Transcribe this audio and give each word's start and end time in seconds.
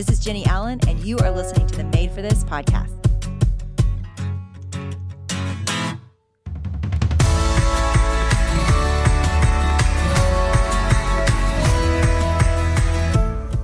This 0.00 0.18
is 0.18 0.24
Jenny 0.24 0.46
Allen, 0.46 0.80
and 0.88 0.98
you 1.00 1.18
are 1.18 1.30
listening 1.30 1.66
to 1.66 1.76
the 1.76 1.84
Made 1.84 2.10
for 2.10 2.22
This 2.22 2.42
podcast. 2.42 2.96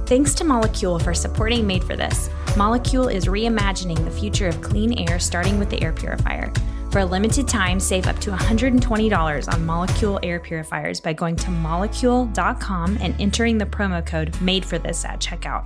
Thanks 0.06 0.34
to 0.34 0.44
Molekule 0.44 1.02
for 1.02 1.14
supporting 1.14 1.66
Made 1.66 1.82
for 1.82 1.96
This. 1.96 2.28
Molekule 2.48 3.10
is 3.10 3.24
reimagining 3.24 4.04
the 4.04 4.10
future 4.10 4.46
of 4.46 4.60
clean 4.60 5.08
air 5.08 5.18
starting 5.18 5.58
with 5.58 5.70
the 5.70 5.82
air 5.82 5.94
purifier. 5.94 6.52
For 6.90 6.98
a 6.98 7.06
limited 7.06 7.48
time, 7.48 7.80
save 7.80 8.06
up 8.06 8.18
to 8.18 8.30
$120 8.30 8.74
on 8.74 9.66
Molekule 9.66 10.20
air 10.22 10.38
purifiers 10.38 11.00
by 11.00 11.14
going 11.14 11.36
to 11.36 11.46
molekule.com 11.46 12.98
and 13.00 13.18
entering 13.18 13.56
the 13.56 13.64
promo 13.64 14.04
code 14.04 14.38
MADE 14.42 14.66
for 14.66 14.76
this 14.76 15.02
at 15.06 15.18
checkout. 15.18 15.64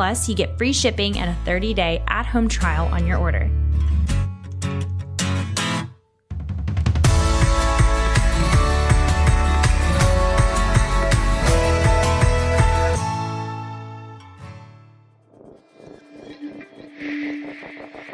Plus, 0.00 0.30
you 0.30 0.34
get 0.34 0.56
free 0.56 0.72
shipping 0.72 1.18
and 1.18 1.28
a 1.28 1.34
30 1.44 1.74
day 1.74 2.02
at 2.08 2.24
home 2.24 2.48
trial 2.48 2.86
on 2.86 3.06
your 3.06 3.18
order. 3.18 3.50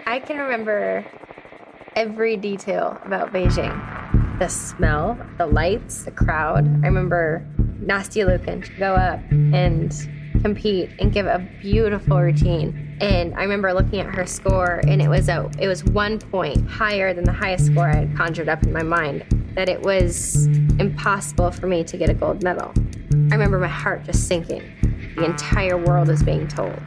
I 0.07 0.21
can 0.27 0.39
remember 0.39 1.07
every 1.95 2.37
detail 2.37 2.99
about 3.05 3.33
Beijing 3.33 4.41
the 4.41 4.49
smell, 4.49 5.17
the 5.39 5.47
lights, 5.47 6.03
the 6.03 6.11
crowd. 6.11 6.67
I 6.67 6.89
remember 6.89 7.47
Nastia 7.81 8.27
Liukin 8.27 8.77
go 8.77 8.95
up 8.95 9.21
and 9.31 9.93
compete 10.47 10.89
and 11.01 11.13
give 11.13 11.27
a 11.27 11.45
beautiful 11.61 12.21
routine. 12.21 12.97
And 13.01 13.35
I 13.35 13.43
remember 13.43 13.73
looking 13.75 13.99
at 13.99 14.15
her 14.15 14.25
score, 14.27 14.81
and 14.87 15.03
it 15.03 15.09
was 15.09 15.29
a 15.29 15.51
it 15.59 15.67
was 15.67 15.83
one 15.85 16.21
point 16.21 16.69
higher 16.69 17.13
than 17.13 17.25
the 17.25 17.33
highest 17.33 17.67
score 17.67 17.89
I 17.89 17.97
had 17.97 18.17
conjured 18.17 18.49
up 18.49 18.63
in 18.63 18.73
my 18.73 18.85
mind. 18.85 19.25
That 19.57 19.69
it 19.69 19.83
was 19.83 20.47
impossible 20.79 21.51
for 21.51 21.67
me 21.67 21.83
to 21.83 21.97
get 21.97 22.11
a 22.11 22.15
gold 22.15 22.45
medal. 22.45 22.73
I 23.13 23.35
remember 23.35 23.59
my 23.59 23.67
heart 23.67 24.05
just 24.05 24.29
sinking. 24.29 24.63
The 25.17 25.25
entire 25.25 25.77
world 25.77 26.11
is 26.11 26.23
being 26.23 26.47
told. 26.47 26.81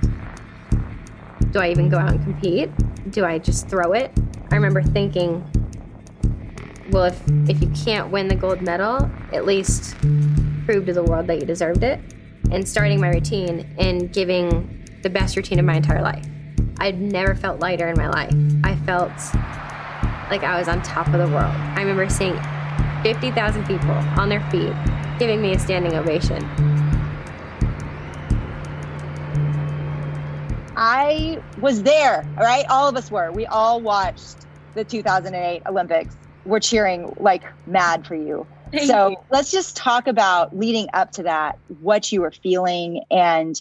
Do 1.52 1.60
I 1.60 1.70
even 1.70 1.90
go 1.90 1.98
out 1.98 2.12
and 2.12 2.23
compete? 2.23 2.70
Do 3.12 3.26
I 3.26 3.40
just 3.40 3.68
throw 3.68 3.92
it? 3.92 4.12
I 4.52 4.56
remember 4.56 4.82
thinking, 4.84 5.44
well, 6.92 7.06
if 7.06 7.22
if 7.50 7.62
you 7.62 7.70
can't 7.72 8.10
win 8.10 8.30
the 8.30 8.36
gold 8.36 8.62
medal, 8.62 9.12
at 9.34 9.46
least 9.46 9.98
prove 10.66 10.86
to 10.86 10.94
the 10.94 11.04
world 11.04 11.28
that 11.28 11.42
you 11.42 11.46
deserved 11.46 11.84
it. 11.84 12.00
And 12.52 12.67
starting 12.67 13.00
my 13.00 13.09
routine 13.09 13.73
and 13.78 14.11
giving 14.11 14.86
the 15.03 15.09
best 15.09 15.36
routine 15.36 15.59
of 15.59 15.66
my 15.66 15.75
entire 15.75 16.02
life. 16.02 16.25
I'd 16.80 17.00
never 17.00 17.36
felt 17.36 17.59
lighter 17.59 17.88
in 17.88 17.97
my 17.97 18.09
life. 18.09 18.33
I 18.64 18.75
felt 18.86 19.11
like 20.30 20.44
I 20.44 20.58
was 20.58 20.67
on 20.67 20.81
top 20.81 21.08
of 21.08 21.14
the 21.14 21.27
world. 21.27 21.53
I 21.55 21.81
remember 21.81 22.09
seeing 22.09 22.39
50,000 23.03 23.66
people 23.66 23.92
on 23.92 24.30
their 24.30 24.42
feet 24.50 24.73
giving 25.20 25.42
me 25.42 25.53
a 25.53 25.59
standing 25.59 25.94
ovation. 25.95 26.44
I 30.75 31.42
was 31.59 31.83
there, 31.83 32.25
right? 32.38 32.66
All 32.70 32.88
of 32.88 32.95
us 32.95 33.11
were. 33.11 33.31
We 33.33 33.45
all 33.45 33.81
watched 33.81 34.47
the 34.75 34.86
2008 34.86 35.64
Olympics. 35.67 36.16
We're 36.45 36.61
cheering 36.61 37.14
like 37.20 37.44
mad 37.67 38.08
for 38.08 38.16
you. 38.16 38.47
Thank 38.72 38.89
so 38.89 39.09
you. 39.09 39.17
let's 39.31 39.52
just 39.52 39.75
talk 39.75 40.08
about 40.08 40.58
leading 40.58 40.88
up 40.94 41.12
to 41.14 41.23
that, 41.23 41.58
what 41.81 42.12
you 42.12 42.22
were 42.22 42.31
feeling 42.31 43.03
and 43.09 43.59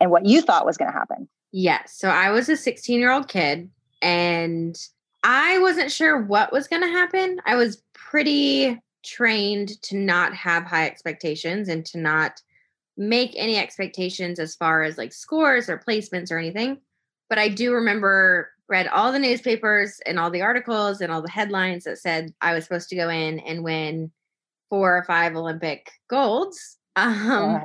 and 0.00 0.10
what 0.10 0.26
you 0.26 0.40
thought 0.40 0.64
was 0.64 0.76
going 0.76 0.90
to 0.90 0.96
happen. 0.96 1.28
Yes. 1.52 1.94
So 1.94 2.08
I 2.08 2.30
was 2.30 2.48
a 2.48 2.56
16 2.56 2.98
year 2.98 3.12
old 3.12 3.28
kid 3.28 3.70
and 4.00 4.76
I 5.22 5.58
wasn't 5.58 5.90
sure 5.90 6.20
what 6.20 6.52
was 6.52 6.68
going 6.68 6.82
to 6.82 6.88
happen. 6.88 7.38
I 7.44 7.56
was 7.56 7.82
pretty 7.92 8.80
trained 9.02 9.80
to 9.82 9.96
not 9.96 10.34
have 10.34 10.64
high 10.64 10.86
expectations 10.86 11.68
and 11.68 11.84
to 11.86 11.98
not 11.98 12.40
make 12.96 13.32
any 13.36 13.56
expectations 13.56 14.38
as 14.38 14.54
far 14.54 14.82
as 14.82 14.98
like 14.98 15.12
scores 15.12 15.68
or 15.68 15.78
placements 15.78 16.30
or 16.30 16.38
anything. 16.38 16.78
But 17.28 17.38
I 17.38 17.48
do 17.48 17.74
remember 17.74 18.50
read 18.68 18.86
all 18.86 19.10
the 19.12 19.18
newspapers 19.18 20.00
and 20.06 20.18
all 20.18 20.30
the 20.30 20.42
articles 20.42 21.00
and 21.00 21.10
all 21.10 21.22
the 21.22 21.30
headlines 21.30 21.84
that 21.84 21.98
said 21.98 22.32
I 22.40 22.54
was 22.54 22.64
supposed 22.64 22.88
to 22.90 22.96
go 22.96 23.08
in 23.08 23.40
and 23.40 23.64
win 23.64 24.12
four 24.70 24.96
or 24.96 25.04
five 25.04 25.36
Olympic 25.36 25.90
golds. 26.08 26.78
Um, 26.96 27.60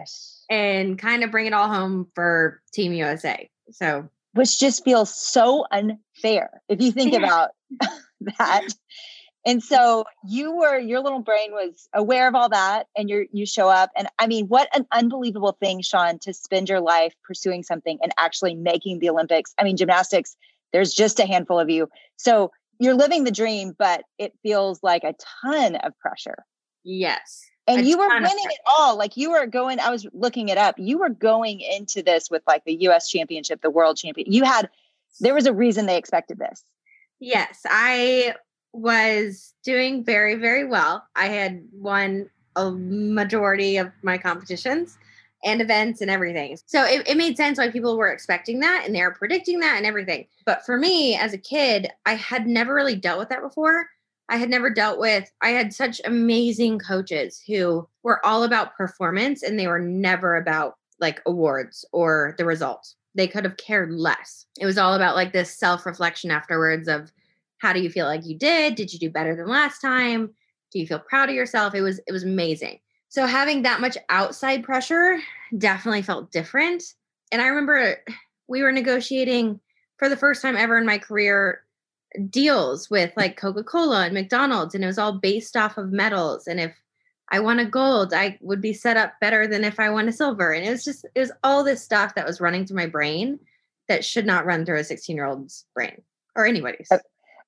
and 0.50 1.00
kind 1.00 1.24
of 1.24 1.32
bring 1.32 1.48
it 1.48 1.54
all 1.54 1.68
home 1.68 2.08
for 2.14 2.62
Team 2.74 2.94
USA. 2.94 3.50
So 3.72 4.10
Which 4.34 4.60
just 4.60 4.84
feels 4.84 5.16
so 5.16 5.66
unfair 5.72 6.62
if 6.68 6.82
you 6.82 6.92
think 6.92 7.14
about 7.24 7.52
that. 8.38 8.68
And 9.48 9.62
so 9.62 10.06
you 10.28 10.56
were 10.56 10.80
your 10.80 11.02
little 11.02 11.20
brain 11.20 11.52
was 11.52 11.88
aware 11.94 12.28
of 12.28 12.34
all 12.34 12.50
that 12.50 12.88
and 12.98 13.10
you 13.10 13.28
you 13.32 13.46
show 13.46 13.70
up 13.70 13.92
and 13.96 14.08
I 14.18 14.26
mean 14.26 14.48
what 14.48 14.76
an 14.76 14.88
unbelievable 14.92 15.56
thing 15.60 15.82
Shawn 15.82 16.18
to 16.20 16.34
spend 16.34 16.68
your 16.68 16.82
life 16.82 17.14
pursuing 17.24 17.62
something 17.62 18.00
and 18.02 18.12
actually 18.18 18.56
making 18.56 19.00
the 19.00 19.10
Olympics. 19.10 19.54
I 19.60 19.64
mean 19.64 19.78
gymnastics 19.78 20.36
there's 20.74 20.94
just 20.94 21.20
a 21.20 21.28
handful 21.28 21.60
of 21.60 21.70
you. 21.70 21.90
So 22.18 22.52
you're 22.80 22.96
living 22.96 23.24
the 23.24 23.32
dream 23.32 23.76
but 23.78 24.04
it 24.18 24.34
feels 24.42 24.82
like 24.82 25.04
a 25.04 25.14
ton 25.44 25.76
of 25.76 25.98
pressure. 26.00 26.44
Yes, 26.86 27.46
And 27.68 27.86
you 27.86 27.98
were 27.98 28.08
winning 28.08 28.30
it 28.30 28.60
all. 28.66 28.98
Like 28.98 29.18
you 29.18 29.32
were 29.32 29.46
going, 29.48 29.80
I 29.80 29.90
was 29.90 30.08
looking 30.14 30.48
it 30.50 30.58
up. 30.58 30.76
You 30.78 31.00
were 31.00 31.10
going 31.10 31.60
into 31.60 32.02
this 32.02 32.30
with 32.30 32.44
like 32.48 32.64
the 32.64 32.76
US 32.88 33.10
championship, 33.10 33.62
the 33.62 33.70
world 33.70 33.98
champion. 33.98 34.32
You 34.32 34.46
had, 34.46 34.70
there 35.20 35.34
was 35.34 35.46
a 35.46 35.54
reason 35.54 35.86
they 35.86 35.98
expected 35.98 36.40
this. 36.40 36.64
yes, 37.20 37.62
I 37.66 38.36
was 38.72 39.54
doing 39.64 40.04
very 40.04 40.36
very 40.36 40.66
well. 40.66 41.06
I 41.16 41.28
had 41.28 41.64
won 41.72 42.30
a 42.56 42.72
majority 42.72 43.78
of 43.78 43.92
my 44.04 44.18
competitions 44.18 44.98
and 45.44 45.62
events 45.62 46.02
and 46.02 46.10
everything. 46.10 46.58
So 46.66 46.84
it, 46.84 47.08
it 47.08 47.18
made 47.18 47.38
sense 47.38 47.58
why 47.58 47.70
people 47.70 47.98
were 47.98 48.10
expecting 48.10 48.60
that 48.62 48.84
and 48.86 48.96
they 48.96 49.02
were 49.02 49.12
predicting 49.12 49.60
that 49.60 49.78
and 49.78 49.86
everything. 49.86 50.26
But 50.46 50.66
for 50.66 50.78
me 50.78 51.16
as 51.16 51.34
a 51.34 51.38
kid, 51.38 51.90
I 52.06 52.16
had 52.16 52.48
never 52.48 52.74
really 52.74 52.96
dealt 52.96 53.20
with 53.20 53.30
that 53.30 53.42
before. 53.42 53.88
I 54.30 54.38
had 54.38 54.50
never 54.50 54.70
dealt 54.70 55.00
with, 55.00 55.32
I 55.42 55.50
had 55.50 55.74
such 55.74 56.02
amazing 56.04 56.80
coaches 56.80 57.42
who 57.46 57.88
were 58.04 58.26
all 58.26 58.44
about 58.44 58.76
performance 58.76 59.44
and 59.44 59.60
they 59.60 59.68
were 59.68 59.80
never 59.80 60.36
about 60.36 60.76
like 61.00 61.22
awards 61.26 61.86
or 61.92 62.36
the 62.38 62.46
results. 62.46 62.96
They 63.14 63.28
could 63.28 63.44
have 63.44 63.58
cared 63.58 63.94
less. 63.94 64.46
It 64.60 64.66
was 64.66 64.78
all 64.78 64.94
about 64.94 65.16
like 65.16 65.32
this 65.32 65.58
self 65.58 65.86
reflection 65.86 66.32
afterwards 66.32 66.88
of 66.88 67.12
how 67.60 67.72
do 67.72 67.82
you 67.82 67.90
feel 67.90 68.08
like 68.08 68.26
you 68.26 68.38
did? 68.38 68.76
Did 68.76 68.92
you 68.92 69.00
do 69.00 69.10
better 69.10 69.36
than 69.36 69.48
last 69.48 69.80
time? 69.80 70.34
Do 70.72 70.80
you 70.80 70.88
feel 70.88 71.00
proud 71.00 71.30
of 71.30 71.36
yourself? 71.36 71.74
It 71.76 71.82
was, 71.82 72.00
it 72.08 72.12
was 72.12 72.24
amazing. 72.24 72.80
So 73.10 73.26
having 73.26 73.62
that 73.62 73.80
much 73.80 73.98
outside 74.10 74.64
pressure 74.64 75.20
definitely 75.58 76.02
felt 76.02 76.32
different. 76.32 76.84
And 77.32 77.42
I 77.42 77.48
remember 77.48 77.98
we 78.48 78.62
were 78.62 78.72
negotiating 78.72 79.60
for 79.98 80.10
the 80.10 80.18
first 80.18 80.42
time 80.42 80.58
ever 80.58 80.78
in 80.78 80.86
my 80.86 80.98
career 80.98 81.62
deals 82.30 82.90
with 82.90 83.12
like 83.18 83.38
Coca-Cola 83.38 84.06
and 84.06 84.14
McDonald's 84.14 84.76
and 84.76 84.84
it 84.84 84.88
was 84.88 84.98
all 84.98 85.14
based 85.14 85.56
off 85.56 85.78
of 85.78 85.92
medals 85.92 86.48
and 86.48 86.60
if 86.60 86.74
I 87.30 87.40
won 87.40 87.60
a 87.60 87.66
gold 87.66 88.14
I 88.14 88.38
would 88.42 88.62
be 88.62 88.74
set 88.74 88.98
up 88.98 89.14
better 89.20 89.48
than 89.48 89.64
if 89.64 89.80
I 89.80 89.90
won 89.90 90.08
a 90.08 90.12
silver 90.12 90.52
and 90.52 90.66
it 90.66 90.70
was 90.70 90.84
just 90.84 91.06
it 91.16 91.20
was 91.20 91.32
all 91.44 91.64
this 91.64 91.84
stuff 91.84 92.16
that 92.16 92.26
was 92.26 92.42
running 92.42 92.66
through 92.66 92.78
my 92.78 92.88
brain 92.88 93.40
that 93.88 94.06
should 94.06 94.26
not 94.26 94.46
run 94.46 94.66
through 94.66 94.80
a 94.80 94.84
16-year-old's 94.84 95.66
brain 95.76 96.02
or 96.36 96.46
anybody's. 96.46 96.90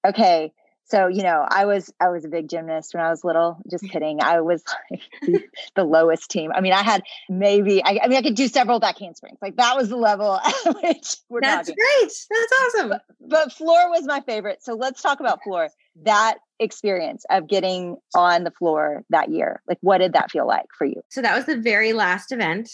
Okay. 0.06 0.52
So, 0.90 1.08
you 1.08 1.22
know, 1.22 1.46
I 1.48 1.66
was 1.66 1.92
I 2.00 2.10
was 2.10 2.24
a 2.24 2.30
big 2.30 2.48
gymnast 2.48 2.94
when 2.94 3.04
I 3.04 3.10
was 3.10 3.24
little. 3.24 3.58
Just 3.70 3.84
mm-hmm. 3.84 3.92
kidding. 3.92 4.22
I 4.22 4.40
was 4.40 4.64
like 4.92 5.02
the, 5.22 5.44
the 5.76 5.84
lowest 5.84 6.32
team. 6.32 6.52
I 6.56 6.62
mean, 6.62 6.72
I 6.72 6.82
had 6.82 7.04
maybe 7.30 7.84
I, 7.84 8.00
I 8.04 8.08
mean 8.08 8.18
I 8.18 8.22
could 8.22 8.36
do 8.36 8.48
several 8.48 8.80
back 8.80 8.98
handsprings. 8.98 9.38
Like 9.42 9.58
that 9.58 9.76
was 9.76 9.90
the 9.90 9.98
level 9.98 10.36
at 10.46 10.76
which 10.82 11.18
we're 11.30 11.42
That's 11.42 11.68
talking. 11.68 11.76
great. 11.76 12.12
That's 12.30 12.54
awesome. 12.76 12.94
But 13.20 13.52
floor 13.52 13.90
was 13.90 14.06
my 14.06 14.22
favorite. 14.22 14.64
So 14.64 14.76
let's 14.76 15.02
talk 15.02 15.20
about 15.20 15.44
floor. 15.44 15.70
That 16.04 16.38
experience 16.60 17.26
of 17.30 17.48
getting 17.48 17.98
on 18.16 18.44
the 18.44 18.52
floor 18.52 19.04
that 19.10 19.30
year. 19.30 19.62
Like 19.68 19.80
what 19.82 19.98
did 19.98 20.14
that 20.14 20.32
feel 20.32 20.48
like 20.48 20.68
for 20.78 20.86
you? 20.86 21.02
so 21.10 21.22
that 21.22 21.36
was 21.36 21.46
the 21.46 21.58
very 21.58 21.94
last 21.94 22.32
event 22.32 22.70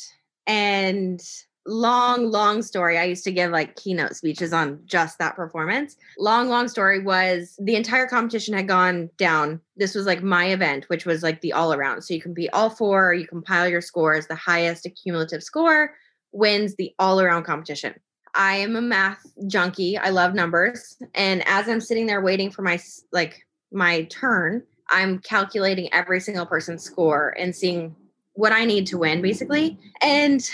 and 0.45 1.21
long 1.65 2.29
long 2.29 2.61
story. 2.61 2.97
I 2.97 3.05
used 3.05 3.23
to 3.23 3.31
give 3.31 3.51
like 3.51 3.75
keynote 3.75 4.15
speeches 4.15 4.53
on 4.53 4.79
just 4.85 5.17
that 5.19 5.35
performance. 5.35 5.95
Long 6.17 6.49
long 6.49 6.67
story 6.67 6.99
was 7.01 7.57
the 7.61 7.75
entire 7.75 8.07
competition 8.07 8.53
had 8.53 8.67
gone 8.67 9.09
down. 9.17 9.61
This 9.77 9.95
was 9.95 10.05
like 10.05 10.21
my 10.21 10.47
event 10.47 10.85
which 10.89 11.05
was 11.05 11.23
like 11.23 11.41
the 11.41 11.53
all 11.53 11.73
around. 11.73 12.01
So 12.01 12.13
you 12.13 12.21
can 12.21 12.33
be 12.33 12.49
all 12.49 12.69
four 12.69 13.13
you 13.13 13.27
compile 13.27 13.67
your 13.67 13.81
scores. 13.81 14.27
The 14.27 14.35
highest 14.35 14.85
accumulative 14.85 15.43
score 15.43 15.95
wins 16.31 16.75
the 16.75 16.93
all 16.99 17.21
around 17.21 17.43
competition. 17.43 17.93
I 18.35 18.55
am 18.55 18.75
a 18.75 18.81
math 18.81 19.25
junkie. 19.47 19.97
I 19.97 20.09
love 20.09 20.33
numbers. 20.33 20.97
And 21.15 21.47
as 21.47 21.67
i'm 21.69 21.81
sitting 21.81 22.07
there 22.07 22.21
waiting 22.21 22.51
for 22.51 22.61
my 22.61 22.79
like 23.11 23.45
my 23.71 24.03
turn 24.03 24.63
i'm 24.89 25.19
calculating 25.19 25.91
every 25.93 26.19
single 26.19 26.45
person's 26.45 26.83
score 26.83 27.33
and 27.39 27.55
seeing 27.55 27.95
what 28.33 28.51
I 28.51 28.65
need 28.65 28.87
to 28.87 28.97
win, 28.97 29.21
basically. 29.21 29.77
And 30.01 30.47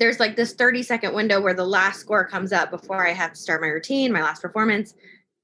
there's 0.00 0.18
like 0.18 0.34
this 0.34 0.54
30 0.54 0.82
second 0.82 1.14
window 1.14 1.40
where 1.40 1.54
the 1.54 1.64
last 1.64 2.00
score 2.00 2.26
comes 2.26 2.52
up 2.52 2.70
before 2.70 3.06
I 3.06 3.12
have 3.12 3.34
to 3.34 3.38
start 3.38 3.60
my 3.60 3.68
routine, 3.68 4.12
my 4.12 4.22
last 4.22 4.42
performance. 4.42 4.94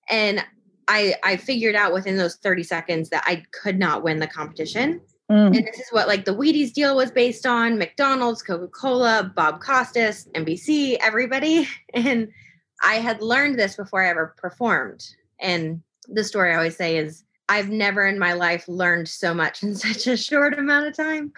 And 0.09 0.43
I 0.89 1.15
I 1.23 1.37
figured 1.37 1.75
out 1.75 1.93
within 1.93 2.17
those 2.17 2.37
30 2.37 2.63
seconds 2.63 3.11
that 3.11 3.23
I 3.27 3.45
could 3.53 3.79
not 3.79 4.03
win 4.03 4.19
the 4.19 4.27
competition. 4.27 5.01
Mm. 5.31 5.57
And 5.57 5.67
this 5.67 5.79
is 5.79 5.89
what 5.91 6.09
like 6.09 6.25
the 6.25 6.35
Wheaties 6.35 6.73
deal 6.73 6.97
was 6.97 7.11
based 7.11 7.45
on 7.47 7.79
McDonald's, 7.79 8.43
Coca 8.43 8.69
Cola, 8.69 9.31
Bob 9.37 9.61
Costas, 9.61 10.27
NBC, 10.35 10.97
everybody. 11.01 11.69
And 11.95 12.29
I 12.83 12.97
had 12.97 13.23
learned 13.23 13.59
this 13.59 13.77
before 13.77 14.05
I 14.05 14.09
ever 14.09 14.35
performed. 14.37 15.03
And 15.41 15.83
the 16.09 16.25
story 16.25 16.53
I 16.53 16.57
always 16.57 16.77
say 16.77 16.97
is 16.99 17.25
I've 17.49 17.71
never 17.71 18.07
in 18.07 18.19
my 18.19 18.33
life 18.33 18.67
learned 18.69 19.09
so 19.09 19.35
much 19.35 19.63
in 19.63 19.75
such 19.87 20.07
a 20.07 20.17
short 20.17 20.59
amount 20.59 20.87
of 20.87 20.97
time 20.97 21.33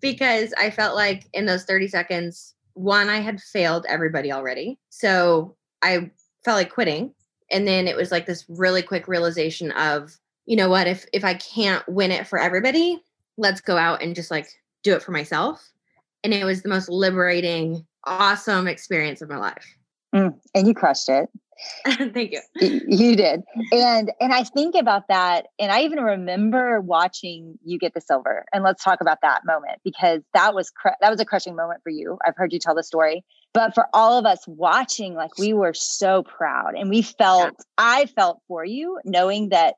because 0.00 0.52
I 0.58 0.70
felt 0.70 0.94
like 0.94 1.26
in 1.32 1.46
those 1.46 1.64
30 1.64 1.88
seconds, 1.88 2.54
one, 2.80 3.08
I 3.08 3.20
had 3.20 3.40
failed 3.40 3.86
everybody 3.88 4.32
already. 4.32 4.78
So 4.88 5.56
I 5.82 6.10
felt 6.44 6.56
like 6.56 6.72
quitting. 6.72 7.14
And 7.50 7.66
then 7.66 7.86
it 7.86 7.96
was 7.96 8.10
like 8.10 8.26
this 8.26 8.44
really 8.48 8.82
quick 8.82 9.08
realization 9.08 9.72
of, 9.72 10.16
you 10.46 10.56
know 10.56 10.68
what, 10.68 10.86
if 10.86 11.04
if 11.12 11.24
I 11.24 11.34
can't 11.34 11.86
win 11.88 12.10
it 12.10 12.26
for 12.26 12.38
everybody, 12.38 13.02
let's 13.36 13.60
go 13.60 13.76
out 13.76 14.02
and 14.02 14.14
just 14.14 14.30
like 14.30 14.48
do 14.82 14.94
it 14.94 15.02
for 15.02 15.12
myself. 15.12 15.70
And 16.24 16.32
it 16.32 16.44
was 16.44 16.62
the 16.62 16.68
most 16.68 16.88
liberating, 16.88 17.86
awesome 18.04 18.66
experience 18.66 19.20
of 19.20 19.28
my 19.28 19.36
life. 19.36 19.76
Mm. 20.14 20.34
And 20.54 20.66
you 20.66 20.74
crushed 20.74 21.08
it. 21.08 21.28
Thank 21.86 22.32
you. 22.32 22.40
You 22.60 23.16
did. 23.16 23.42
And 23.72 24.12
and 24.20 24.32
I 24.32 24.44
think 24.44 24.74
about 24.74 25.08
that 25.08 25.46
and 25.58 25.72
I 25.72 25.82
even 25.82 25.98
remember 26.00 26.80
watching 26.80 27.58
you 27.64 27.78
get 27.78 27.94
the 27.94 28.00
silver. 28.00 28.44
And 28.52 28.62
let's 28.62 28.82
talk 28.82 29.00
about 29.00 29.18
that 29.22 29.42
moment 29.44 29.78
because 29.84 30.20
that 30.34 30.54
was 30.54 30.70
cr- 30.70 30.88
that 31.00 31.10
was 31.10 31.20
a 31.20 31.24
crushing 31.24 31.56
moment 31.56 31.80
for 31.82 31.90
you. 31.90 32.18
I've 32.26 32.36
heard 32.36 32.52
you 32.52 32.58
tell 32.58 32.74
the 32.74 32.82
story. 32.82 33.24
But 33.52 33.74
for 33.74 33.86
all 33.92 34.18
of 34.18 34.26
us 34.26 34.44
watching 34.46 35.14
like 35.14 35.36
we 35.38 35.52
were 35.52 35.74
so 35.74 36.22
proud 36.22 36.74
and 36.76 36.88
we 36.88 37.02
felt 37.02 37.54
I 37.78 38.06
felt 38.06 38.40
for 38.46 38.64
you 38.64 38.98
knowing 39.04 39.50
that 39.50 39.74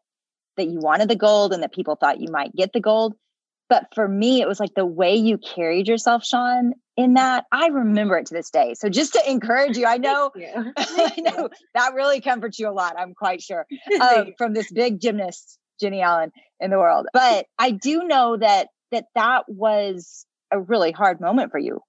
that 0.57 0.69
you 0.69 0.79
wanted 0.81 1.09
the 1.09 1.17
gold 1.17 1.53
and 1.53 1.63
that 1.63 1.73
people 1.73 1.97
thought 1.97 2.21
you 2.21 2.31
might 2.31 2.55
get 2.55 2.73
the 2.73 2.81
gold. 2.81 3.15
But 3.73 3.87
for 3.95 4.07
me, 4.07 4.43
it 4.43 4.47
was 4.47 4.61
like 4.61 4.75
the 4.75 4.85
way 4.85 5.17
you 5.17 5.39
carried 5.39 5.89
yourself, 5.89 6.27
Shawn, 6.27 6.75
in 6.99 7.15
that 7.15 7.47
I 7.53 7.69
remember 7.69 8.19
it 8.19 8.27
to 8.27 8.35
this 8.35 8.51
day. 8.51 8.75
So 8.75 8.91
just 8.91 9.15
to 9.15 9.23
encourage 9.27 9.79
you, 9.79 9.87
I 9.87 9.97
know 9.97 10.31
Yeah. 10.37 10.65
I 10.77 11.15
know 11.17 11.49
that 11.75 11.95
really 11.95 12.21
comforts 12.21 12.59
you 12.59 12.69
a 12.69 12.71
lot. 12.71 12.97
I'm 12.99 13.15
quite 13.15 13.41
sure 13.41 13.67
um, 14.03 14.35
from 14.37 14.53
this 14.53 14.71
big 14.71 15.01
gymnast, 15.01 15.59
Jenny 15.81 16.03
Allen, 16.03 16.33
in 16.61 16.71
the 16.71 16.77
world. 16.77 17.07
But 17.15 17.47
I 17.59 17.71
do 17.71 18.03
know 18.05 18.37
that 18.37 18.69
that 18.91 19.07
that 19.15 19.45
was 19.49 20.27
a 20.51 20.61
really 20.61 20.93
hard 20.93 21.19
moment 21.19 21.51
for 21.51 21.59
you 21.59 21.81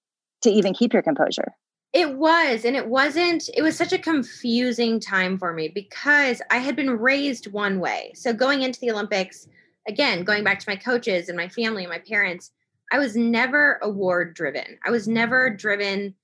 to 0.44 0.50
even 0.50 0.74
keep 0.74 0.94
your 0.94 1.01
composure. 1.01 1.51
It 1.91 2.15
was, 2.15 2.63
and 2.63 2.77
it 2.77 2.88
wasn't, 2.88 3.50
it 3.56 3.62
was 3.62 3.77
such 3.77 3.91
a 3.91 4.00
confusing 4.00 5.01
time 5.01 5.38
for 5.38 5.51
me 5.51 5.68
because 5.68 6.41
I 6.50 6.59
had 6.59 6.77
been 6.77 6.91
raised 6.91 7.51
one 7.51 7.81
way. 7.81 8.13
So 8.15 8.31
going 8.31 8.62
into 8.62 8.80
the 8.80 8.89
Olympics, 8.89 9.50
again, 9.88 10.24
going 10.24 10.44
back 10.44 10.59
to 10.59 10.69
my 10.69 10.75
coaches 10.75 11.30
and 11.30 11.38
my 11.38 11.47
family 11.50 11.83
and 11.83 11.91
my 11.91 12.00
parents, 12.00 12.51
I 12.91 13.00
was 13.00 13.15
never 13.15 13.80
award 13.81 14.33
driven. 14.35 14.77
I 14.85 14.91
was 14.91 15.07
never 15.07 15.50
driven 15.50 16.15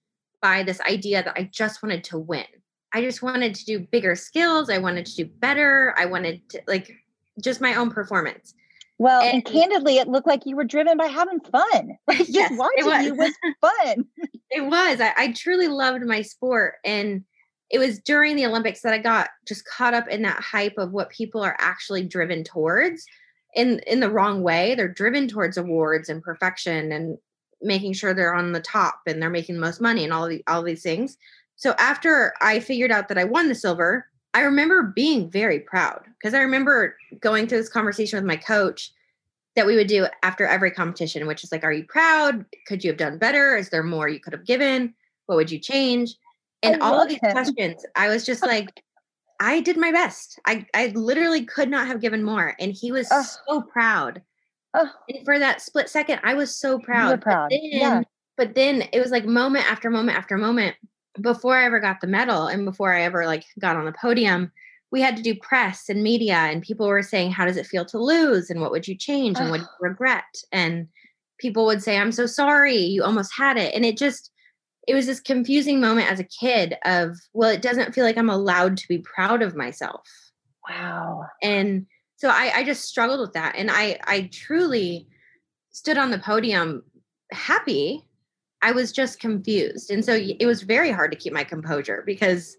by 0.42 0.64
this 0.64 0.80
idea 0.82 1.24
that 1.24 1.36
I 1.38 1.50
just 1.52 1.82
wanted 1.84 2.04
to 2.06 2.18
win. 2.20 2.46
I 2.94 3.02
just 3.02 3.22
wanted 3.22 3.54
to 3.56 3.66
do 3.66 3.80
bigger 3.80 4.16
skills. 4.16 4.70
I 4.70 4.78
wanted 4.78 5.06
to 5.08 5.16
do 5.16 5.26
better. 5.26 5.94
I 5.98 6.06
wanted 6.06 6.48
to, 6.50 6.62
like, 6.68 6.92
just 7.44 7.62
my 7.62 7.76
own 7.76 7.90
performance. 7.92 8.54
Well, 8.98 9.22
and, 9.22 9.36
And- 9.36 9.46
candidly, 9.46 9.98
it 9.98 10.08
looked 10.08 10.28
like 10.28 10.46
you 10.46 10.56
were 10.56 10.64
driven 10.66 10.98
by 10.98 11.06
having 11.08 11.40
fun. 11.40 11.98
Like 12.08 12.18
just 12.20 12.30
Yes, 12.32 12.52
it 12.52 12.58
watching 12.86 13.04
you 13.06 13.16
was 13.16 13.34
fun. 13.62 14.06
It 14.50 14.66
was. 14.66 15.00
I, 15.00 15.14
I 15.18 15.32
truly 15.34 15.68
loved 15.68 16.04
my 16.06 16.22
sport. 16.22 16.76
And 16.84 17.24
it 17.70 17.78
was 17.80 18.00
during 18.00 18.36
the 18.36 18.46
Olympics 18.46 18.82
that 18.82 18.94
I 18.94 18.98
got 18.98 19.30
just 19.48 19.66
caught 19.66 19.94
up 19.94 20.08
in 20.08 20.24
that 20.24 20.42
hype 20.42 20.78
of 20.78 20.92
what 20.92 21.12
people 21.12 21.42
are 21.44 21.56
actually 21.60 22.04
driven 22.04 22.44
towards 22.44 23.06
in 23.60 23.80
in 23.86 24.00
the 24.00 24.10
wrong 24.10 24.42
way. 24.42 24.76
They're 24.76 24.88
driven 24.88 25.28
towards 25.28 25.58
awards 25.58 26.10
and 26.10 26.24
perfection 26.24 26.92
and 26.92 27.18
making 27.62 27.94
sure 27.94 28.14
they're 28.14 28.34
on 28.34 28.54
the 28.54 28.62
top 28.62 29.02
and 29.06 29.22
they're 29.22 29.30
making 29.30 29.56
the 29.56 29.62
most 29.62 29.82
money 29.82 30.04
and 30.06 30.14
all 30.14 30.24
of 30.24 30.30
the, 30.30 30.44
all 30.48 30.60
of 30.62 30.66
these 30.66 30.82
things. 30.82 31.18
So 31.58 31.76
after 31.78 32.34
I 32.42 32.62
figured 32.62 32.92
out 32.92 33.10
that 33.10 33.18
I 33.18 33.26
won 33.26 33.50
the 33.50 33.56
silver, 33.56 34.08
I 34.34 34.42
remember 34.42 34.82
being 34.84 35.30
very 35.30 35.60
proud 35.60 36.06
because 36.18 36.34
I 36.34 36.40
remember 36.40 36.96
going 37.20 37.48
through 37.48 37.58
this 37.58 37.70
conversation 37.70 38.18
with 38.18 38.26
my 38.26 38.38
coach 38.38 38.92
that 39.56 39.66
we 39.66 39.76
would 39.76 39.88
do 39.88 40.08
after 40.24 40.46
every 40.46 40.72
competition, 40.72 41.28
which 41.28 41.44
is 41.44 41.52
like, 41.52 41.66
are 41.66 41.74
you 41.74 41.84
proud? 41.84 42.46
Could 42.66 42.84
you 42.84 42.92
have 42.92 42.98
done 42.98 43.18
better? 43.18 43.58
Is 43.58 43.70
there 43.70 43.84
more 43.84 44.08
you 44.08 44.22
could 44.22 44.32
have 44.32 44.46
given? 44.46 44.94
What 45.26 45.36
would 45.36 45.52
you 45.52 45.60
change? 45.60 46.16
And 46.64 46.82
all 46.82 47.02
of 47.02 47.10
these 47.10 47.20
him. 47.22 47.32
questions, 47.32 47.86
I 47.96 48.10
was 48.10 48.26
just 48.26 48.42
like, 48.42 48.84
I 49.40 49.62
did 49.62 49.78
my 49.78 49.92
best. 49.92 50.40
I, 50.46 50.66
I 50.74 50.88
literally 50.88 51.46
could 51.46 51.70
not 51.70 51.88
have 51.88 52.02
given 52.02 52.24
more. 52.24 52.56
And 52.60 52.74
he 52.74 52.92
was 52.92 53.10
Ugh. 53.12 53.26
so 53.48 53.62
proud. 53.62 54.22
Oh, 54.74 54.90
And 55.08 55.26
for 55.26 55.40
that 55.40 55.62
split 55.62 55.90
second, 55.90 56.20
I 56.24 56.34
was 56.34 56.56
so 56.56 56.78
proud. 56.80 57.24
were 57.26 57.32
But 57.50 57.50
then, 57.50 57.60
yeah. 57.64 58.02
but 58.38 58.56
then 58.56 58.84
it 58.94 59.00
was 59.00 59.12
like 59.12 59.26
moment 59.26 59.70
after 59.72 59.90
moment 59.90 60.18
after 60.18 60.38
moment 60.38 60.76
before 61.22 61.58
I 61.58 61.66
ever 61.66 61.80
got 61.80 62.02
the 62.02 62.08
medal 62.08 62.48
and 62.48 62.66
before 62.66 62.94
I 62.94 63.02
ever 63.02 63.26
like 63.26 63.44
got 63.60 63.76
on 63.76 63.86
the 63.86 63.94
podium. 63.94 64.52
We 64.92 65.02
had 65.02 65.16
to 65.18 65.24
do 65.24 65.36
press 65.36 65.88
and 65.88 66.02
media, 66.02 66.36
and 66.36 66.64
people 66.64 66.88
were 66.88 67.04
saying, 67.04 67.32
"How 67.32 67.46
does 67.46 67.58
it 67.58 67.68
feel 67.68 67.86
to 67.86 68.00
lose? 68.00 68.50
And 68.50 68.60
what 68.60 68.72
would 68.72 68.88
you 68.88 68.96
change? 68.96 69.38
And 69.40 69.52
what 69.52 69.58
do 69.60 69.64
you 69.64 69.88
regret?" 69.88 70.24
And 70.52 70.88
people 71.38 71.66
would 71.68 71.84
say, 71.84 71.98
"I'm 71.98 72.12
so 72.12 72.26
sorry, 72.26 72.76
you 72.78 73.04
almost 73.04 73.32
had 73.36 73.56
it." 73.58 73.76
And 73.76 73.86
it 73.86 73.98
just, 73.98 74.32
it 74.88 74.96
was 74.96 75.06
this 75.06 75.20
confusing 75.20 75.80
moment 75.80 76.12
as 76.12 76.20
a 76.20 76.24
kid 76.24 76.76
of, 76.86 77.18
well, 77.34 77.50
it 77.50 77.62
doesn't 77.62 77.94
feel 77.94 78.04
like 78.04 78.18
I'm 78.18 78.30
allowed 78.30 78.78
to 78.78 78.88
be 78.88 79.00
proud 79.00 79.42
of 79.42 79.56
myself. 79.56 80.02
Wow. 80.68 81.26
and 81.42 81.88
so 82.18 82.30
I, 82.30 82.52
I 82.54 82.64
just 82.64 82.84
struggled 82.84 83.22
with 83.22 83.34
that. 83.34 83.56
And 83.56 83.72
i 83.72 83.98
i 84.06 84.30
truly 84.32 85.08
stood 85.72 85.98
on 85.98 86.12
the 86.12 86.20
podium 86.20 86.84
happy. 87.32 88.06
I 88.62 88.74
was 88.74 88.92
just 88.92 89.20
confused. 89.20 89.90
And 89.90 90.04
so 90.04 90.14
it 90.14 90.46
was 90.46 90.62
very 90.64 90.92
hard 90.92 91.12
to 91.12 91.18
keep 91.18 91.34
my 91.34 91.44
composure 91.44 92.04
because 92.06 92.58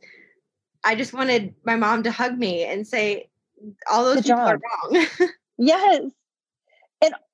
i 0.83 0.95
just 0.95 1.13
wanted 1.13 1.55
my 1.67 1.77
mom 1.77 2.03
to 2.03 2.11
hug 2.11 2.39
me 2.39 2.65
and 2.65 2.87
say 2.87 3.29
all 3.91 4.05
those 4.05 4.23
Good 4.23 4.25
people 4.25 4.41
are 4.41 4.61
wrong. 4.93 5.07
Yes. 5.59 6.01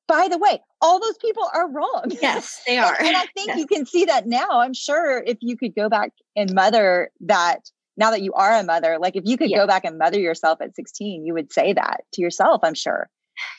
And 0.08 0.19
by 0.19 0.29
the 0.29 0.38
way, 0.38 0.61
all 0.81 1.00
those 1.00 1.17
people 1.19 1.49
are 1.55 1.70
wrong. 1.70 2.05
yes 2.23 2.61
they 2.67 2.79
are 2.79 2.97
And, 3.00 3.17
I 3.17 3.25
think 3.35 3.49
Yes. 3.49 3.58
you 3.58 3.67
can 3.67 3.87
see 3.87 4.05
that 4.05 4.26
now. 4.26 4.47
I'm 4.50 4.75
sure 4.75 5.23
if 5.26 5.38
you 5.41 5.56
could 5.56 5.75
go 5.75 5.88
back 5.88 6.12
and 6.37 6.53
mother 6.55 7.11
that 7.20 7.70
now 7.99 8.11
that 8.11 8.20
you 8.23 8.32
are 8.35 8.53
a 8.55 8.62
mother, 8.62 8.99
like 9.00 9.16
if 9.16 9.23
you 9.26 9.37
could 9.38 9.50
Yeah. 9.50 9.59
go 9.59 9.66
back 9.66 9.85
and 9.85 9.97
mother 9.99 10.19
yourself 10.21 10.61
at 10.61 10.75
16, 10.76 11.25
you 11.25 11.33
would 11.35 11.52
say 11.52 11.73
that 11.73 12.02
to 12.12 12.21
yourself, 12.23 12.61
I'm 12.62 12.75
sure. 12.75 13.09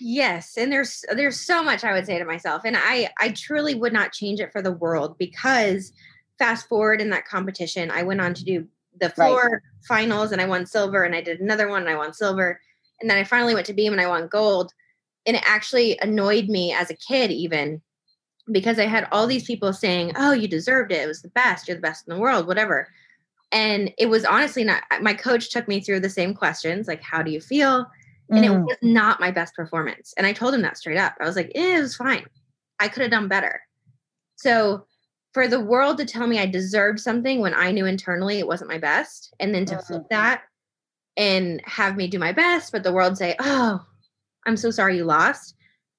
yes 0.02 0.58
and 0.58 0.72
there's 0.72 1.06
there's 1.16 1.40
so 1.40 1.62
much 1.64 1.84
i 1.84 1.94
would 1.94 2.04
say 2.08 2.18
to 2.18 2.26
myself 2.26 2.64
and 2.66 2.76
i 2.76 3.08
i 3.20 3.30
truly 3.30 3.76
would 3.76 3.94
not 3.94 4.12
change 4.12 4.40
it 4.40 4.52
for 4.52 4.60
the 4.60 4.72
world 4.72 5.16
because 5.20 5.92
fast 6.40 6.68
forward 6.68 7.00
in 7.00 7.12
that 7.12 7.28
competition 7.28 7.92
i 7.92 8.02
went 8.02 8.20
on 8.20 8.34
to 8.34 8.44
do 8.44 8.68
the 9.00 9.14
Right. 9.16 9.38
finals 9.88 10.32
and 10.32 10.42
i 10.42 10.46
won 10.48 10.66
silver 10.66 11.04
and 11.04 11.14
i 11.14 11.22
did 11.22 11.40
another 11.40 11.68
one 11.68 11.82
and 11.84 11.92
i 11.92 11.96
won 11.96 12.12
silver 12.12 12.60
and 13.00 13.08
then 13.08 13.20
i 13.20 13.24
finally 13.24 13.54
went 13.54 13.68
to 13.68 13.74
beam 13.74 13.92
and 13.92 14.02
i 14.02 14.08
won 14.08 14.28
gold 14.28 14.72
and 15.28 15.36
it 15.36 15.44
actually 15.46 16.00
annoyed 16.02 16.48
me 16.48 16.74
as 16.74 16.90
a 16.90 16.96
kid 16.96 17.30
even 17.32 17.82
because 18.52 18.80
i 18.80 18.86
had 18.86 19.08
all 19.12 19.28
these 19.28 19.46
people 19.46 19.74
saying 19.74 20.12
oh 20.16 20.32
you 20.32 20.48
deserved 20.48 20.92
it 20.92 21.04
it 21.04 21.08
was 21.08 21.22
the 21.22 21.30
best 21.30 21.68
you're 21.68 21.76
the 21.76 21.82
best 21.82 22.08
in 22.08 22.14
the 22.14 22.20
world 22.20 22.48
whatever 22.48 22.88
and 23.52 23.94
it 23.98 24.08
was 24.08 24.26
honestly 24.26 24.64
not 24.64 24.84
my 25.02 25.14
coach 25.14 25.50
took 25.52 25.68
me 25.68 25.80
through 25.80 26.00
the 26.00 26.10
same 26.10 26.34
questions 26.34 26.88
like 26.88 27.02
how 27.02 27.22
do 27.22 27.30
you 27.32 27.42
feel 27.42 27.86
and 28.30 28.44
it 28.44 28.52
Mm. 28.52 28.66
was 28.66 28.78
not 28.82 29.22
my 29.22 29.32
best 29.32 29.56
performance. 29.56 30.14
And 30.18 30.28
I 30.28 30.34
told 30.34 30.54
him 30.54 30.62
that 30.64 30.78
straight 30.78 30.98
up. 30.98 31.16
I 31.22 31.26
was 31.26 31.38
like, 31.38 31.50
eh, 31.56 31.78
it 31.78 31.82
was 31.82 31.96
fine. 31.96 32.26
I 32.78 32.90
could 32.90 33.02
have 33.04 33.12
done 33.12 33.30
better. 33.30 33.62
So 34.36 34.86
for 35.34 35.48
the 35.48 35.62
world 35.62 35.98
to 36.00 36.06
tell 36.06 36.28
me 36.28 36.38
I 36.38 36.46
deserved 36.46 37.00
something 37.00 37.40
when 37.40 37.54
I 37.54 37.72
knew 37.72 37.86
internally 37.86 38.40
it 38.40 38.48
wasn't 38.48 38.70
my 38.70 38.80
best, 38.80 39.34
and 39.40 39.56
then 39.56 39.64
to 39.68 39.78
flip 39.78 40.04
Mhm. 40.04 40.10
that 40.10 40.42
and 41.16 41.62
have 41.66 41.96
me 41.96 42.08
do 42.08 42.20
my 42.20 42.34
best, 42.34 42.74
but 42.74 42.84
the 42.84 42.92
world 42.92 43.18
say, 43.18 43.36
oh, 43.40 43.86
I'm 44.48 44.58
so 44.58 44.72
sorry 44.72 44.98
you 44.98 45.04
lost. 45.04 45.56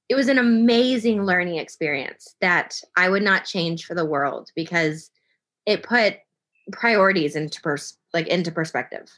It 0.09 0.15
was 0.15 0.29
an 0.29 0.39
amazing 0.39 1.25
learning 1.25 1.57
experience 1.57 2.35
that 2.41 2.81
I 2.97 3.11
would 3.11 3.23
not 3.23 3.45
change 3.45 3.85
for 3.85 3.95
the 3.95 4.07
world 4.07 4.51
because 4.57 5.11
it 5.67 5.83
put 5.83 6.17
priorities 6.73 7.37
into 7.37 7.61
pers- 7.61 7.99
like 8.15 8.27
into 8.27 8.51
perspective. 8.51 9.11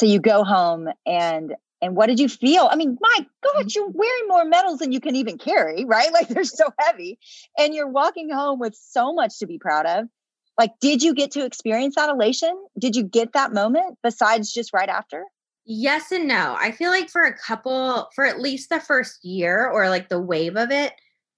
So 0.00 0.06
you 0.06 0.20
go 0.20 0.42
home 0.42 0.88
and 1.06 1.54
and 1.80 1.94
what 1.94 2.06
did 2.06 2.18
you 2.18 2.28
feel? 2.28 2.68
I 2.70 2.76
mean, 2.76 2.98
my 3.00 3.26
Mm-hmm. 3.46 3.60
God, 3.62 3.74
you're 3.74 3.88
wearing 3.88 4.28
more 4.28 4.44
medals 4.44 4.80
than 4.80 4.90
you 4.92 5.00
can 5.00 5.14
even 5.16 5.38
carry, 5.38 5.84
right? 5.84 6.10
Like 6.12 6.28
they're 6.28 6.44
so 6.44 6.70
heavy. 6.78 7.18
And 7.56 7.74
you're 7.74 7.88
walking 7.88 8.30
home 8.30 8.58
with 8.58 8.74
so 8.74 9.12
much 9.12 9.38
to 9.38 9.46
be 9.46 9.58
proud 9.58 9.86
of. 9.86 10.06
Like, 10.58 10.72
did 10.80 11.02
you 11.04 11.14
get 11.14 11.32
to 11.32 11.44
experience 11.44 11.94
that 11.94 12.10
elation? 12.10 12.56
Did 12.78 12.96
you 12.96 13.04
get 13.04 13.34
that 13.34 13.52
moment 13.52 13.96
besides 14.02 14.52
just 14.52 14.72
right 14.72 14.88
after? 14.88 15.24
Yes 15.70 16.12
and 16.12 16.26
no. 16.26 16.56
I 16.58 16.72
feel 16.72 16.90
like 16.90 17.10
for 17.10 17.24
a 17.24 17.36
couple, 17.36 18.08
for 18.14 18.24
at 18.24 18.40
least 18.40 18.70
the 18.70 18.80
first 18.80 19.22
year 19.22 19.68
or 19.68 19.90
like 19.90 20.08
the 20.08 20.18
wave 20.18 20.56
of 20.56 20.70
it, 20.70 20.94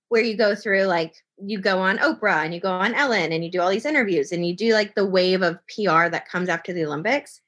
where 0.08 0.22
you 0.22 0.36
go 0.36 0.54
through 0.54 0.84
like 0.84 1.16
you 1.42 1.58
go 1.58 1.80
on 1.80 1.98
Oprah 1.98 2.44
and 2.44 2.54
you 2.54 2.60
go 2.60 2.70
on 2.70 2.94
Ellen 2.94 3.32
and 3.32 3.44
you 3.44 3.50
do 3.50 3.60
all 3.60 3.70
these 3.70 3.84
interviews 3.84 4.30
and 4.30 4.46
you 4.46 4.54
do 4.54 4.72
like 4.72 4.94
the 4.94 5.04
wave 5.04 5.42
of 5.42 5.58
PR 5.66 6.08
that 6.08 6.28
comes 6.28 6.48
after 6.48 6.72
the 6.72 6.84
Olympics. 6.84 7.40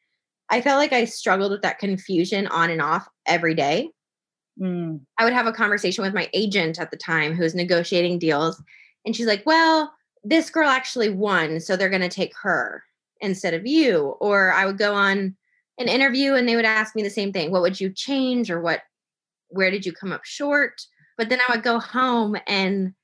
I 0.50 0.60
felt 0.60 0.78
like 0.78 0.92
I 0.92 1.04
struggled 1.04 1.52
with 1.52 1.62
that 1.62 1.78
confusion 1.78 2.48
on 2.48 2.68
and 2.68 2.82
off 2.82 3.08
every 3.26 3.54
day. 3.54 3.90
Mm. 4.60 5.02
I 5.18 5.24
would 5.24 5.32
have 5.32 5.46
a 5.46 5.52
conversation 5.52 6.02
with 6.02 6.14
my 6.14 6.28
agent 6.34 6.80
at 6.80 6.90
the 6.90 6.96
time 6.96 7.34
who 7.34 7.44
was 7.44 7.54
negotiating 7.54 8.18
deals. 8.18 8.60
And 9.06 9.14
she's 9.14 9.26
like, 9.26 9.44
well, 9.46 9.92
this 10.24 10.50
girl 10.50 10.68
actually 10.68 11.10
won. 11.10 11.60
So 11.60 11.76
they're 11.76 11.88
going 11.88 12.02
to 12.02 12.08
take 12.08 12.32
her 12.42 12.82
instead 13.20 13.54
of 13.54 13.68
you. 13.68 14.16
Or 14.20 14.52
I 14.52 14.66
would 14.66 14.78
go 14.78 14.94
on 14.94 15.36
an 15.82 15.88
interview 15.88 16.34
and 16.34 16.48
they 16.48 16.56
would 16.56 16.64
ask 16.64 16.94
me 16.94 17.02
the 17.02 17.10
same 17.10 17.32
thing 17.32 17.50
what 17.50 17.62
would 17.62 17.80
you 17.80 17.90
change 17.90 18.50
or 18.50 18.60
what, 18.60 18.80
where 19.48 19.70
did 19.70 19.84
you 19.84 19.92
come 19.92 20.12
up 20.12 20.24
short? 20.24 20.82
But 21.18 21.28
then 21.28 21.40
I 21.40 21.52
would 21.52 21.62
go 21.62 21.78
home 21.78 22.36
and 22.46 22.94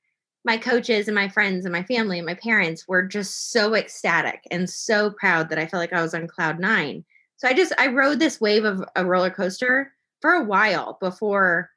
my 0.45 0.57
coaches 0.57 1.07
and 1.07 1.15
my 1.15 1.27
friends 1.27 1.65
and 1.65 1.71
my 1.71 1.83
family 1.83 2.17
and 2.17 2.25
my 2.25 2.33
parents 2.33 2.87
were 2.87 3.03
just 3.03 3.51
so 3.51 3.75
ecstatic 3.75 4.41
and 4.49 4.69
so 4.69 5.11
proud 5.11 5.49
that 5.49 5.59
I 5.59 5.67
felt 5.67 5.81
like 5.81 5.93
I 5.93 6.01
was 6.01 6.13
on 6.13 6.27
cloud 6.27 6.59
nine. 6.59 7.03
So 7.37 7.47
I 7.47 7.53
just 7.53 7.73
I 7.77 7.87
rode 7.87 8.19
this 8.19 8.41
wave 8.41 8.65
of 8.65 8.83
a 8.95 9.05
roller 9.05 9.29
coaster 9.29 9.91
for 10.21 10.33
a 10.33 10.43
while 10.43 10.97
before 10.99 11.69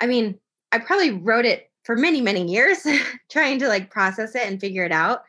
I 0.00 0.06
mean, 0.06 0.38
I 0.72 0.78
probably 0.78 1.12
wrote 1.12 1.44
it 1.44 1.70
for 1.84 1.96
many, 1.96 2.20
many 2.20 2.50
years 2.50 2.86
trying 3.30 3.58
to 3.60 3.68
like 3.68 3.90
process 3.90 4.34
it 4.34 4.46
and 4.46 4.60
figure 4.60 4.84
it 4.84 4.92
out 4.92 5.22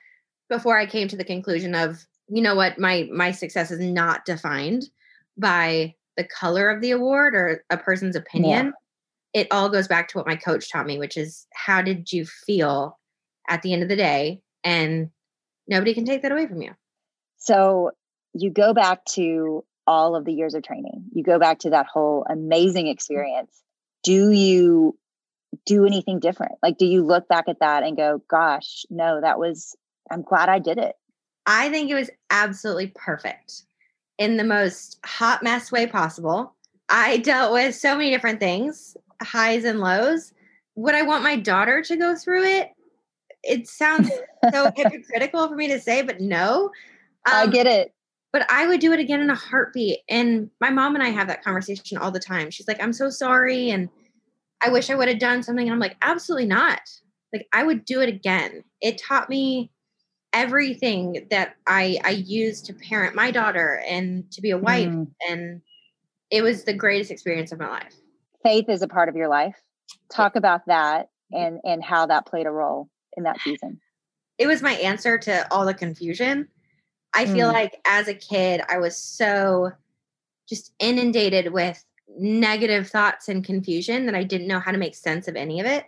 before 0.50 0.78
I 0.78 0.86
came 0.86 1.08
to 1.08 1.18
the 1.18 1.24
conclusion 1.24 1.75
of, 1.75 2.06
you 2.27 2.41
know 2.41 2.55
what, 2.55 2.79
my 2.79 3.08
my 3.12 3.32
success 3.32 3.72
is 3.72 3.79
not 3.79 4.25
defined 4.25 4.89
by 5.38 5.96
the 6.17 6.24
color 6.24 6.70
of 6.70 6.82
the 6.82 6.91
award 6.91 7.36
or 7.36 7.63
a 7.70 7.77
person's 7.77 8.15
opinion. 8.15 8.67
Yeah. 9.34 9.41
It 9.41 9.48
all 9.51 9.70
goes 9.70 9.88
back 9.88 10.08
to 10.10 10.17
what 10.17 10.27
my 10.27 10.38
coach 10.38 10.72
taught 10.72 10.86
me, 10.86 10.98
which 10.98 11.17
is 11.17 11.46
how 11.53 11.82
did 11.82 12.12
you 12.12 12.25
feel 12.25 12.98
at 13.50 13.62
the 13.62 13.74
end 13.74 13.84
of 13.84 13.89
the 13.89 13.96
day? 13.96 14.41
And 14.63 15.10
nobody 15.67 15.94
can 15.94 16.05
take 16.05 16.22
that 16.22 16.32
away 16.32 16.48
from 16.48 16.62
you. 16.62 16.72
So 17.38 17.91
you 18.34 18.50
go 18.50 18.74
back 18.74 19.03
to 19.05 19.65
all 19.88 20.15
of 20.15 20.25
the 20.25 20.34
years 20.34 20.53
of 20.55 20.63
training, 20.63 21.05
you 21.13 21.24
go 21.24 21.38
back 21.38 21.60
to 21.60 21.70
that 21.72 21.86
whole 21.86 22.25
amazing 22.29 22.88
experience. 22.88 23.51
Do 24.03 24.32
you 24.32 24.98
do 25.65 25.86
anything 25.86 26.20
different? 26.20 26.53
Like, 26.63 26.77
do 26.77 26.86
you 26.86 27.03
look 27.03 27.27
back 27.27 27.46
at 27.48 27.60
that 27.60 27.84
and 27.84 27.96
go, 27.96 28.22
gosh, 28.29 28.86
no, 28.89 29.22
that 29.22 29.38
was, 29.38 29.75
I'm 30.10 30.22
glad 30.22 30.50
I 30.50 30.60
did 30.60 30.77
it? 30.77 30.96
I 31.46 31.70
think 31.70 31.90
it 31.90 31.96
was 31.96 32.10
absolutely 32.30 32.92
perfect 32.96 33.64
in 34.18 34.38
the 34.38 34.44
most 34.44 35.00
hot 35.06 35.44
mess 35.44 35.72
way 35.72 35.88
possible. 35.88 36.54
I 36.90 37.18
dealt 37.18 37.54
with 37.54 37.75
so 37.75 37.96
many 37.96 38.12
different 38.12 38.40
things, 38.40 38.96
highs 39.22 39.64
and 39.64 39.80
lows. 39.80 40.34
Would 40.75 40.96
I 40.96 41.04
want 41.04 41.24
my 41.24 41.36
daughter 41.36 41.82
to 41.82 41.96
go 41.96 42.16
through 42.16 42.44
it? 42.44 42.72
It 43.44 43.68
sounds 43.68 44.10
so 44.52 44.72
hypocritical 44.75 45.48
for 45.48 45.56
me 45.56 45.68
to 45.68 45.80
say, 45.80 46.02
but 46.02 46.20
no. 46.20 46.72
Um, 47.28 47.34
I 47.34 47.48
get 47.48 47.68
it 47.68 47.96
but 48.36 48.46
I 48.52 48.68
would 48.68 48.82
do 48.82 48.92
it 48.92 49.00
again 49.00 49.22
in 49.22 49.30
a 49.30 49.36
heartbeat. 49.36 50.00
And 50.10 50.50
my 50.60 50.70
mom 50.70 50.94
and 50.94 51.02
I 51.02 51.08
have 51.08 51.30
that 51.30 51.42
conversation 51.42 51.98
all 51.98 52.12
the 52.12 52.20
time. 52.20 52.52
She's 52.52 52.68
like, 52.68 52.84
I'm 52.84 52.92
so 52.92 53.10
sorry. 53.10 53.70
And 53.70 53.88
I 54.62 54.68
wish 54.68 54.90
I 54.90 54.96
would 54.96 55.08
have 55.08 55.20
done 55.20 55.42
something. 55.42 55.66
And 55.66 55.74
I'm 55.74 55.80
like, 55.80 55.96
absolutely 56.02 56.48
not. 56.48 56.82
Like, 57.32 57.48
I 57.54 57.64
would 57.64 57.86
do 57.86 58.02
it 58.02 58.10
again. 58.10 58.66
It 58.82 58.98
taught 59.02 59.30
me 59.30 59.72
everything 60.36 61.25
that 61.32 61.56
I, 61.65 61.98
I 62.04 62.12
used 62.12 62.65
to 62.65 62.74
parent 62.74 63.15
my 63.15 63.32
daughter 63.32 63.82
and 63.88 64.30
to 64.32 64.42
be 64.42 64.51
a 64.51 64.58
wife. 64.58 64.89
Mm. 64.89 65.08
And 65.27 65.62
it 66.30 66.44
was 66.44 66.65
the 66.65 66.74
greatest 66.74 67.10
experience 67.10 67.51
of 67.51 67.60
my 67.60 67.70
life. 67.70 67.96
Faith 68.44 68.70
is 68.70 68.84
a 68.84 68.88
part 68.88 69.10
of 69.10 69.15
your 69.15 69.30
life. 69.30 69.56
Talk 70.12 70.36
about 70.36 70.68
that 70.68 71.10
and, 71.32 71.60
and 71.63 71.84
how 71.84 72.06
that 72.06 72.27
played 72.27 72.46
a 72.46 72.51
role 72.51 72.89
in 73.18 73.24
that 73.24 73.39
season. 73.42 73.80
It 74.38 74.46
was 74.46 74.62
my 74.62 74.74
answer 74.74 75.18
to 75.18 75.51
all 75.51 75.65
the 75.65 75.74
confusion 75.74 76.50
I 77.15 77.25
feel 77.25 77.50
mm. 77.50 77.54
like 77.54 77.80
as 77.88 78.10
a 78.10 78.13
kid, 78.13 78.62
I 78.68 78.77
was 78.77 78.98
so 78.98 79.72
just 80.50 80.74
inundated 80.80 81.54
with 81.54 81.84
negative 82.20 82.89
thoughts 82.89 83.30
and 83.30 83.44
confusion 83.44 84.06
that 84.06 84.15
I 84.15 84.24
didn't 84.24 84.48
know 84.48 84.60
how 84.60 84.72
to 84.72 84.77
make 84.77 84.96
sense 84.96 85.30
of 85.30 85.38
any 85.38 85.62
of 85.62 85.65
it. 85.65 85.86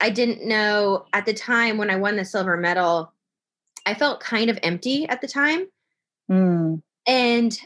I 0.00 0.10
didn't 0.10 0.46
know 0.46 1.06
at 1.14 1.24
the 1.24 1.32
time 1.32 1.78
when 1.78 1.90
I 1.90 1.96
won 1.96 2.16
the 2.16 2.26
silver 2.26 2.58
medal, 2.58 3.12
I 3.88 3.94
felt 3.94 4.20
kind 4.20 4.50
of 4.50 4.58
empty 4.62 5.08
at 5.08 5.22
the 5.22 5.26
time. 5.26 5.66
Mm. 6.30 6.82
And 7.06 7.58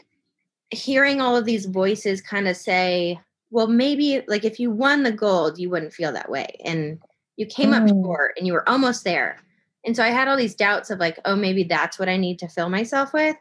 hearing 0.69 1.19
all 1.19 1.35
of 1.35 1.43
these 1.43 1.65
voices 1.65 2.21
kind 2.21 2.47
of 2.47 2.55
say, 2.55 3.19
well, 3.51 3.67
maybe 3.67 4.21
like 4.29 4.45
if 4.45 4.57
you 4.57 4.71
won 4.71 5.03
the 5.03 5.11
gold, 5.11 5.59
you 5.59 5.69
wouldn't 5.69 5.91
feel 5.91 6.13
that 6.13 6.31
way. 6.31 6.55
And 6.63 6.97
you 7.35 7.45
came 7.45 7.71
mm. 7.71 7.81
up 7.81 7.89
short 7.89 8.35
and 8.37 8.47
you 8.47 8.53
were 8.53 8.67
almost 8.69 9.03
there. 9.03 9.37
And 9.85 9.97
so 9.97 10.01
I 10.01 10.11
had 10.11 10.29
all 10.29 10.37
these 10.37 10.55
doubts 10.55 10.89
of 10.89 10.97
like, 10.97 11.19
oh, 11.25 11.35
maybe 11.35 11.63
that's 11.63 11.99
what 11.99 12.07
I 12.07 12.15
need 12.15 12.39
to 12.39 12.47
fill 12.47 12.69
myself 12.69 13.11
with. 13.11 13.35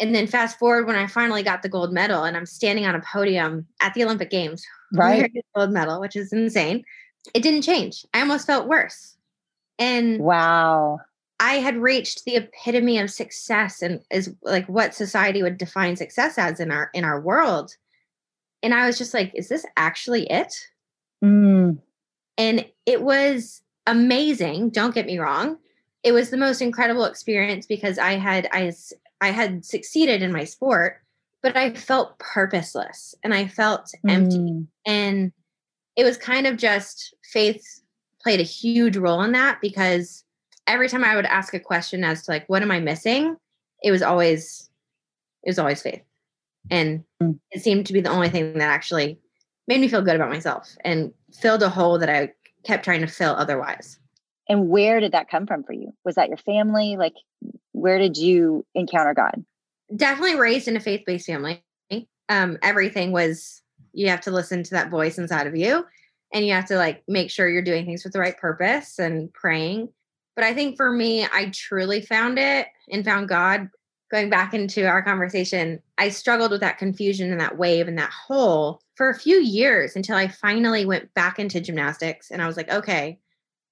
And 0.00 0.12
then 0.12 0.26
fast 0.26 0.58
forward 0.58 0.88
when 0.88 0.96
I 0.96 1.06
finally 1.06 1.44
got 1.44 1.62
the 1.62 1.68
gold 1.68 1.92
medal 1.92 2.24
and 2.24 2.36
I'm 2.36 2.46
standing 2.46 2.84
on 2.84 2.96
a 2.96 3.00
podium 3.00 3.64
at 3.80 3.94
the 3.94 4.02
Olympic 4.02 4.28
Games, 4.28 4.66
right? 4.92 5.32
Gold 5.54 5.70
medal, 5.70 6.00
which 6.00 6.16
is 6.16 6.32
insane. 6.32 6.82
It 7.32 7.44
didn't 7.44 7.62
change. 7.62 8.04
I 8.12 8.22
almost 8.22 8.44
felt 8.44 8.66
worse. 8.66 9.16
And 9.78 10.18
wow. 10.18 10.98
I 11.44 11.54
had 11.54 11.76
reached 11.76 12.24
the 12.24 12.36
epitome 12.36 12.98
of 12.98 13.10
success 13.10 13.82
and 13.82 14.00
is 14.10 14.32
like 14.42 14.66
what 14.68 14.94
society 14.94 15.42
would 15.42 15.58
define 15.58 15.96
success 15.96 16.38
as 16.38 16.60
in 16.60 16.70
our 16.70 16.90
in 16.94 17.04
our 17.04 17.20
world. 17.20 17.76
And 18.62 18.72
I 18.72 18.86
was 18.86 18.96
just 18.96 19.12
like, 19.12 19.32
is 19.34 19.48
this 19.48 19.66
actually 19.76 20.26
it? 20.30 20.54
Mm. 21.22 21.78
And 22.38 22.66
it 22.86 23.02
was 23.02 23.62
amazing. 23.86 24.70
Don't 24.70 24.94
get 24.94 25.06
me 25.06 25.18
wrong 25.18 25.58
it 26.04 26.12
was 26.12 26.30
the 26.30 26.36
most 26.36 26.60
incredible 26.60 27.06
experience 27.06 27.66
because 27.66 27.98
I 27.98 28.12
had 28.12 28.46
I 28.52 28.72
I 29.20 29.30
had 29.30 29.64
succeeded 29.64 30.22
in 30.22 30.32
my 30.32 30.44
sport, 30.44 31.00
but 31.42 31.56
I 31.56 31.72
felt 31.72 32.18
purposeless 32.18 33.14
and 33.24 33.32
I 33.32 33.48
felt 33.48 33.90
mm. 34.06 34.10
empty. 34.10 34.66
And 34.86 35.32
it 35.96 36.04
was 36.04 36.18
kind 36.18 36.46
of 36.46 36.58
just 36.58 37.14
faith 37.24 37.64
played 38.22 38.40
a 38.40 38.44
huge 38.44 38.96
role 38.96 39.22
in 39.22 39.32
that 39.32 39.60
because 39.62 40.23
every 40.66 40.88
time 40.88 41.04
I 41.04 41.16
would 41.16 41.26
ask 41.26 41.54
a 41.54 41.60
question 41.60 42.04
as 42.04 42.22
to 42.22 42.30
like 42.30 42.48
what 42.48 42.62
am 42.62 42.70
I 42.70 42.80
missing, 42.80 43.36
it 43.82 43.90
was 43.90 44.02
always 44.02 44.70
it 45.42 45.50
was 45.50 45.58
always 45.58 45.82
faith. 45.82 46.02
And 46.70 47.04
mm. 47.22 47.38
it 47.50 47.62
seemed 47.62 47.86
to 47.86 47.92
be 47.92 48.00
the 48.00 48.10
only 48.10 48.30
thing 48.30 48.54
that 48.54 48.70
actually 48.70 49.18
made 49.68 49.80
me 49.80 49.88
feel 49.88 50.02
good 50.02 50.16
about 50.16 50.30
myself 50.30 50.74
and 50.84 51.12
filled 51.32 51.62
a 51.62 51.68
hole 51.68 51.98
that 51.98 52.08
I 52.08 52.32
kept 52.64 52.84
trying 52.84 53.02
to 53.02 53.06
fill 53.06 53.34
otherwise. 53.34 53.98
And 54.48 54.68
where 54.68 55.00
did 55.00 55.12
that 55.12 55.30
come 55.30 55.46
from 55.46 55.64
for 55.64 55.72
you? 55.72 55.92
Was 56.04 56.16
that 56.16 56.28
your 56.28 56.36
family? 56.38 56.96
Like, 56.96 57.14
where 57.72 57.98
did 57.98 58.16
you 58.16 58.64
encounter 58.74 59.14
God? 59.14 59.44
Definitely 59.94 60.36
raised 60.36 60.68
in 60.68 60.76
a 60.76 60.80
faith 60.80 61.02
based 61.06 61.26
family. 61.26 61.62
Um, 62.30 62.58
everything 62.62 63.12
was, 63.12 63.62
you 63.92 64.08
have 64.08 64.22
to 64.22 64.30
listen 64.30 64.62
to 64.62 64.70
that 64.70 64.90
voice 64.90 65.18
inside 65.18 65.46
of 65.46 65.56
you 65.56 65.84
and 66.32 66.46
you 66.46 66.52
have 66.52 66.66
to 66.66 66.76
like 66.76 67.02
make 67.06 67.30
sure 67.30 67.48
you're 67.48 67.62
doing 67.62 67.84
things 67.84 68.02
with 68.02 68.12
the 68.12 68.18
right 68.18 68.36
purpose 68.36 68.98
and 68.98 69.32
praying. 69.32 69.88
But 70.34 70.44
I 70.44 70.54
think 70.54 70.76
for 70.76 70.90
me, 70.90 71.24
I 71.24 71.50
truly 71.52 72.00
found 72.00 72.38
it 72.38 72.66
and 72.90 73.04
found 73.04 73.28
God 73.28 73.68
going 74.10 74.30
back 74.30 74.54
into 74.54 74.86
our 74.86 75.02
conversation. 75.02 75.82
I 75.98 76.08
struggled 76.08 76.50
with 76.50 76.60
that 76.60 76.78
confusion 76.78 77.32
and 77.32 77.40
that 77.40 77.58
wave 77.58 77.88
and 77.88 77.98
that 77.98 78.10
hole 78.10 78.80
for 78.94 79.08
a 79.08 79.18
few 79.18 79.40
years 79.40 79.96
until 79.96 80.16
I 80.16 80.28
finally 80.28 80.84
went 80.84 81.12
back 81.14 81.38
into 81.38 81.60
gymnastics 81.60 82.30
and 82.30 82.42
I 82.42 82.46
was 82.46 82.56
like, 82.56 82.70
okay, 82.70 83.18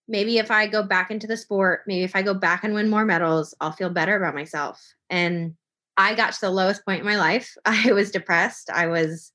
maybe 0.09 0.39
if 0.39 0.51
I 0.51 0.67
go 0.67 0.83
back 0.83 1.11
into 1.11 1.27
the 1.27 1.37
sport, 1.37 1.83
maybe 1.87 2.05
if 2.05 2.17
I 2.17 2.23
go 2.23 2.35
back 2.35 2.65
and 2.65 2.75
win 2.75 2.89
more 2.89 3.05
medals, 3.05 3.55
I'll 3.61 3.73
feel 3.73 3.91
better 3.91 4.17
about 4.17 4.35
myself. 4.35 4.95
And 5.11 5.55
I 5.97 6.15
got 6.15 6.33
to 6.33 6.41
the 6.41 6.51
lowest 6.51 6.85
point 6.85 7.01
in 7.01 7.07
my 7.07 7.17
life. 7.17 7.57
I 7.65 7.93
was 7.93 8.11
depressed. 8.11 8.71
I 8.71 8.87
was 8.87 9.33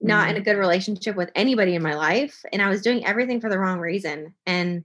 not 0.00 0.26
mm-hmm. 0.26 0.36
in 0.36 0.42
a 0.42 0.44
good 0.44 0.58
relationship 0.58 1.16
with 1.16 1.30
anybody 1.34 1.74
in 1.74 1.82
my 1.82 1.94
life. 1.94 2.42
And 2.52 2.60
I 2.60 2.68
was 2.68 2.82
doing 2.82 3.06
everything 3.06 3.40
for 3.40 3.48
the 3.48 3.58
wrong 3.58 3.78
reason. 3.78 4.34
And 4.46 4.84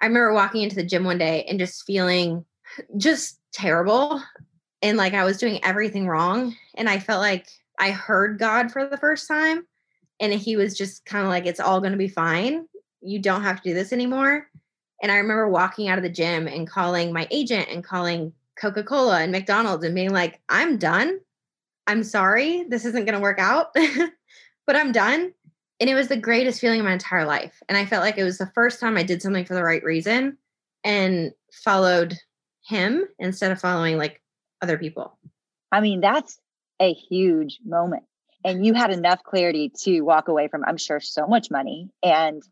I 0.00 0.06
remember 0.06 0.32
walking 0.32 0.62
into 0.62 0.76
the 0.76 0.84
gym 0.84 1.04
one 1.04 1.18
day 1.18 1.44
and 1.48 1.58
just 1.58 1.84
feeling 1.84 2.44
just 2.96 3.40
terrible. 3.52 4.22
And 4.82 4.98
like 4.98 5.14
I 5.14 5.24
was 5.24 5.38
doing 5.38 5.64
everything 5.64 6.06
wrong. 6.06 6.54
And 6.74 6.88
I 6.88 6.98
felt 6.98 7.20
like 7.20 7.48
I 7.78 7.90
heard 7.90 8.38
God 8.38 8.70
for 8.70 8.86
the 8.86 8.98
first 8.98 9.26
time. 9.26 9.66
And 10.20 10.32
he 10.32 10.56
was 10.56 10.76
just 10.76 11.04
kind 11.04 11.24
of 11.24 11.30
like, 11.30 11.46
it's 11.46 11.60
all 11.60 11.80
going 11.80 11.92
to 11.92 11.98
be 11.98 12.08
fine. 12.08 12.66
You 13.02 13.18
don't 13.18 13.42
have 13.42 13.62
to 13.62 13.70
do 13.70 13.74
this 13.74 13.92
anymore. 13.92 14.48
And 15.02 15.12
I 15.12 15.16
remember 15.16 15.48
walking 15.48 15.88
out 15.88 15.98
of 15.98 16.04
the 16.04 16.10
gym 16.10 16.46
and 16.46 16.68
calling 16.68 17.12
my 17.12 17.28
agent 17.30 17.68
and 17.70 17.84
calling 17.84 18.32
Coca 18.58 18.82
Cola 18.82 19.20
and 19.20 19.32
McDonald's 19.32 19.84
and 19.84 19.94
being 19.94 20.12
like, 20.12 20.40
I'm 20.48 20.78
done. 20.78 21.20
I'm 21.86 22.02
sorry. 22.02 22.64
This 22.68 22.84
isn't 22.84 23.04
going 23.04 23.14
to 23.14 23.20
work 23.20 23.38
out, 23.38 23.74
but 24.66 24.76
I'm 24.76 24.92
done. 24.92 25.32
And 25.80 25.90
it 25.90 25.94
was 25.94 26.08
the 26.08 26.16
greatest 26.16 26.60
feeling 26.60 26.80
of 26.80 26.86
my 26.86 26.92
entire 26.92 27.26
life. 27.26 27.62
And 27.68 27.76
I 27.76 27.84
felt 27.84 28.02
like 28.02 28.16
it 28.16 28.24
was 28.24 28.38
the 28.38 28.50
first 28.54 28.80
time 28.80 28.96
I 28.96 29.02
did 29.02 29.20
something 29.20 29.44
for 29.44 29.54
the 29.54 29.64
right 29.64 29.84
reason 29.84 30.38
and 30.84 31.32
followed 31.52 32.16
him 32.66 33.06
instead 33.18 33.52
of 33.52 33.60
following 33.60 33.98
like 33.98 34.22
other 34.62 34.78
people. 34.78 35.18
I 35.70 35.80
mean, 35.80 36.00
that's 36.00 36.38
a 36.80 36.92
huge 36.92 37.60
moment. 37.64 38.04
And 38.44 38.64
you 38.64 38.74
had 38.74 38.92
enough 38.92 39.22
clarity 39.22 39.72
to 39.82 40.00
walk 40.02 40.28
away 40.28 40.48
from, 40.48 40.64
I'm 40.64 40.76
sure, 40.76 41.00
so 41.00 41.26
much 41.26 41.50
money 41.50 41.90
and 42.02 42.42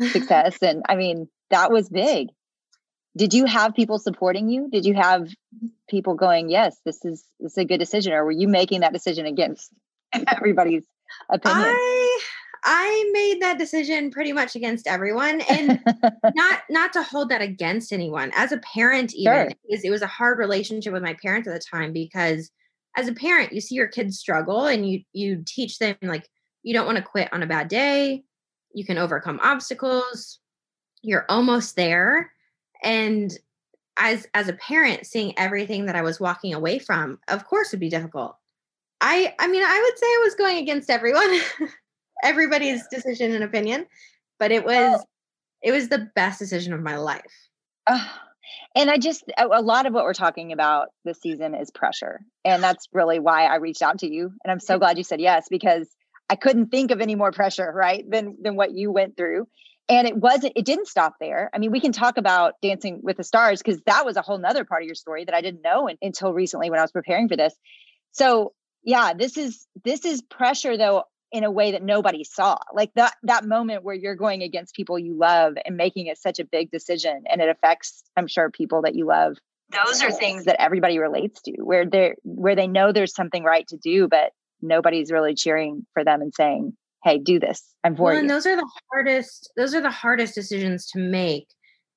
success. 0.12 0.58
and 0.62 0.82
I 0.88 0.96
mean, 0.96 1.28
that 1.50 1.70
was 1.70 1.88
big. 1.88 2.28
Did 3.16 3.34
you 3.34 3.44
have 3.44 3.74
people 3.74 3.98
supporting 3.98 4.48
you? 4.48 4.68
Did 4.70 4.84
you 4.84 4.94
have 4.94 5.28
people 5.88 6.14
going, 6.14 6.48
yes, 6.48 6.76
this 6.84 7.04
is 7.04 7.24
this 7.40 7.52
is 7.52 7.58
a 7.58 7.64
good 7.64 7.78
decision? 7.78 8.12
Or 8.12 8.24
were 8.24 8.30
you 8.30 8.46
making 8.46 8.80
that 8.80 8.92
decision 8.92 9.26
against 9.26 9.72
everybody's 10.28 10.84
opinion? 11.28 11.64
I 11.66 12.20
I 12.64 13.10
made 13.12 13.40
that 13.42 13.58
decision 13.58 14.10
pretty 14.10 14.32
much 14.32 14.54
against 14.56 14.86
everyone 14.86 15.40
and 15.42 15.80
not 16.34 16.60
not 16.68 16.92
to 16.94 17.02
hold 17.02 17.28
that 17.30 17.40
against 17.42 17.92
anyone. 17.92 18.30
As 18.34 18.52
a 18.52 18.58
parent, 18.58 19.14
even 19.14 19.32
Sure. 19.32 19.42
it, 19.44 19.58
was, 19.68 19.84
it 19.84 19.90
was 19.90 20.02
a 20.02 20.06
hard 20.06 20.38
relationship 20.38 20.92
with 20.92 21.02
my 21.02 21.14
parents 21.22 21.48
at 21.48 21.54
the 21.54 21.60
time 21.60 21.92
because 21.92 22.50
as 22.96 23.08
a 23.08 23.14
parent, 23.14 23.52
you 23.52 23.60
see 23.60 23.74
your 23.76 23.86
kids 23.88 24.18
struggle 24.18 24.66
and 24.66 24.88
you 24.88 25.00
you 25.12 25.42
teach 25.46 25.78
them 25.78 25.96
like 26.02 26.28
you 26.62 26.74
don't 26.74 26.86
want 26.86 26.98
to 26.98 27.04
quit 27.04 27.32
on 27.32 27.42
a 27.42 27.46
bad 27.46 27.68
day. 27.68 28.22
You 28.74 28.84
can 28.84 28.98
overcome 28.98 29.40
obstacles. 29.42 30.38
You're 31.02 31.26
almost 31.28 31.76
there. 31.76 32.30
And 32.82 33.32
as 33.96 34.26
as 34.34 34.48
a 34.48 34.54
parent, 34.54 35.06
seeing 35.06 35.38
everything 35.38 35.86
that 35.86 35.96
I 35.96 36.02
was 36.02 36.20
walking 36.20 36.52
away 36.54 36.78
from, 36.78 37.18
of 37.28 37.46
course 37.46 37.70
would 37.70 37.80
be 37.80 37.88
difficult. 37.90 38.36
I 39.00 39.34
I 39.38 39.46
mean, 39.48 39.62
I 39.62 39.80
would 39.80 39.98
say 39.98 40.06
I 40.06 40.20
was 40.24 40.34
going 40.34 40.58
against 40.58 40.90
everyone. 40.90 41.40
everybody's 42.22 42.86
decision 42.88 43.32
and 43.32 43.44
opinion, 43.44 43.86
but 44.38 44.52
it 44.52 44.64
was 44.64 45.04
it 45.62 45.72
was 45.72 45.88
the 45.88 46.10
best 46.14 46.38
decision 46.38 46.72
of 46.72 46.80
my 46.80 46.96
life. 46.96 47.48
Ah, 47.86 48.20
and 48.74 48.90
I 48.90 48.98
just, 48.98 49.24
a, 49.36 49.62
lot 49.62 49.86
of 49.86 49.92
what 49.92 50.04
we're 50.04 50.14
talking 50.14 50.52
about 50.52 50.88
this 51.04 51.20
season 51.20 51.54
is 51.54 51.70
pressure. 51.70 52.20
And 52.44 52.62
that's 52.62 52.88
really 52.92 53.18
why 53.18 53.44
I 53.44 53.56
reached 53.56 53.82
out 53.82 53.98
to 54.00 54.12
you. 54.12 54.32
And 54.44 54.50
I'm 54.50 54.60
so 54.60 54.78
glad 54.78 54.96
you 54.96 55.04
said 55.04 55.20
yes, 55.20 55.48
because 55.50 55.88
I 56.28 56.36
couldn't 56.36 56.70
think 56.70 56.90
of 56.90 57.00
any 57.00 57.14
more 57.14 57.32
pressure, 57.32 57.70
right, 57.74 58.04
than, 58.08 58.36
than 58.40 58.56
what 58.56 58.72
you 58.72 58.92
went 58.92 59.16
through. 59.16 59.48
And 59.88 60.06
it 60.06 60.16
wasn't, 60.16 60.52
it 60.54 60.64
didn't 60.64 60.86
stop 60.86 61.14
there. 61.20 61.50
I 61.52 61.58
mean, 61.58 61.72
we 61.72 61.80
can 61.80 61.90
talk 61.90 62.16
about 62.16 62.54
Dancing 62.62 63.00
with 63.02 63.16
the 63.16 63.24
Stars 63.24 63.60
because 63.60 63.80
that 63.86 64.06
was 64.06 64.16
a 64.16 64.22
whole 64.22 64.38
nother 64.38 64.64
part 64.64 64.82
of 64.82 64.86
your 64.86 64.94
story 64.94 65.24
that 65.24 65.34
I 65.34 65.40
didn't 65.40 65.62
know 65.62 65.88
un- 65.88 65.98
until 66.00 66.32
recently 66.32 66.70
when 66.70 66.78
I 66.78 66.82
was 66.82 66.92
preparing 66.92 67.28
for 67.28 67.36
this. 67.36 67.54
So 68.12 68.52
yeah, 68.84 69.14
this 69.14 69.36
is, 69.36 69.66
this 69.84 70.04
is 70.04 70.22
pressure 70.22 70.76
though, 70.76 71.02
in 71.32 71.44
a 71.44 71.50
way 71.50 71.72
that 71.72 71.82
nobody 71.82 72.24
saw 72.24 72.58
like 72.74 72.90
that 72.94 73.14
that 73.22 73.44
moment 73.44 73.84
where 73.84 73.94
you're 73.94 74.16
going 74.16 74.42
against 74.42 74.74
people 74.74 74.98
you 74.98 75.16
love 75.16 75.54
and 75.64 75.76
making 75.76 76.06
it 76.06 76.18
such 76.18 76.38
a 76.38 76.44
big 76.44 76.70
decision 76.70 77.22
and 77.30 77.40
it 77.40 77.48
affects 77.48 78.02
i'm 78.16 78.26
sure 78.26 78.50
people 78.50 78.82
that 78.82 78.94
you 78.94 79.06
love 79.06 79.36
those 79.84 80.02
are 80.02 80.10
things 80.10 80.44
that 80.46 80.60
everybody 80.60 80.98
relates 80.98 81.40
to 81.42 81.52
where 81.62 81.86
they're 81.86 82.16
where 82.24 82.56
they 82.56 82.66
know 82.66 82.90
there's 82.90 83.14
something 83.14 83.44
right 83.44 83.68
to 83.68 83.76
do 83.76 84.08
but 84.08 84.32
nobody's 84.60 85.12
really 85.12 85.34
cheering 85.34 85.86
for 85.94 86.04
them 86.04 86.20
and 86.20 86.34
saying 86.34 86.72
hey 87.04 87.18
do 87.18 87.38
this 87.38 87.62
i'm 87.84 87.96
for 87.96 88.04
Well, 88.04 88.14
you 88.14 88.20
and 88.20 88.30
those 88.30 88.46
are 88.46 88.56
the 88.56 88.68
hardest 88.90 89.50
those 89.56 89.74
are 89.74 89.80
the 89.80 89.90
hardest 89.90 90.34
decisions 90.34 90.86
to 90.90 90.98
make. 90.98 91.48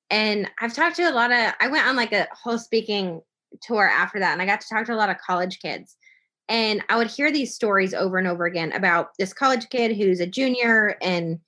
And 0.10 0.50
I've 0.62 0.74
talked 0.74 0.98
to 0.98 1.10
a 1.10 1.12
lot 1.12 1.32
of 1.32 1.54
I 1.60 1.68
went 1.68 1.88
on 1.88 1.96
like 1.96 2.12
a 2.12 2.28
whole 2.32 2.60
speaking 2.60 3.22
tour 3.62 3.88
after 3.88 4.20
that 4.20 4.34
and 4.34 4.42
I 4.42 4.46
got 4.46 4.62
to 4.62 4.68
talk 4.72 4.86
to 4.86 4.94
a 4.94 4.96
lot 4.96 5.10
of 5.10 5.18
college 5.18 5.60
kids. 5.60 5.96
And 6.50 6.84
I 6.90 6.98
would 6.98 7.08
hear 7.08 7.32
these 7.32 7.56
stories 7.56 7.94
over 7.94 8.18
and 8.18 8.28
over 8.28 8.46
again 8.46 8.72
about 8.74 9.12
this 9.18 9.34
college 9.34 9.70
kid 9.70 9.96
who's 9.96 10.20
a 10.20 10.28
junior 10.28 10.98
and 11.02 11.40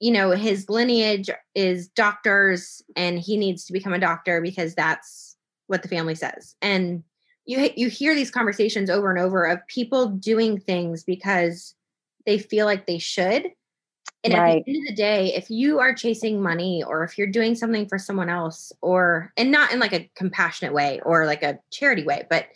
you 0.00 0.10
know 0.10 0.30
his 0.32 0.68
lineage 0.68 1.30
is 1.54 1.88
doctors 1.88 2.82
and 2.96 3.18
he 3.18 3.36
needs 3.36 3.64
to 3.64 3.72
become 3.72 3.92
a 3.94 3.98
doctor 3.98 4.40
because 4.40 4.74
that's 4.74 5.36
what 5.66 5.82
the 5.82 5.88
family 5.88 6.14
says. 6.14 6.54
And 6.62 7.02
you 7.44 7.70
you 7.76 7.88
hear 7.88 8.14
these 8.14 8.30
conversations 8.30 8.90
over 8.90 9.10
and 9.10 9.18
over 9.18 9.44
of 9.44 9.66
people 9.68 10.08
doing 10.08 10.58
things 10.58 11.04
because 11.04 11.74
they 12.24 12.38
feel 12.38 12.66
like 12.66 12.86
they 12.86 12.98
should. 12.98 13.46
And 14.24 14.34
Right. 14.34 14.58
at 14.58 14.64
the 14.64 14.72
end 14.76 14.88
of 14.88 14.88
the 14.88 14.94
day, 14.96 15.34
if 15.34 15.50
you 15.50 15.78
are 15.78 15.94
chasing 15.94 16.42
money 16.42 16.82
or 16.82 17.04
if 17.04 17.16
you're 17.16 17.28
doing 17.28 17.54
something 17.54 17.88
for 17.88 17.98
someone 17.98 18.28
else 18.28 18.72
or 18.80 19.32
and 19.36 19.52
not 19.52 19.72
in 19.72 19.78
like 19.78 19.92
a 19.92 20.10
compassionate 20.16 20.74
way 20.74 21.00
or 21.04 21.26
like 21.26 21.42
a 21.42 21.60
charity 21.70 22.04
way, 22.04 22.26
but 22.28 22.46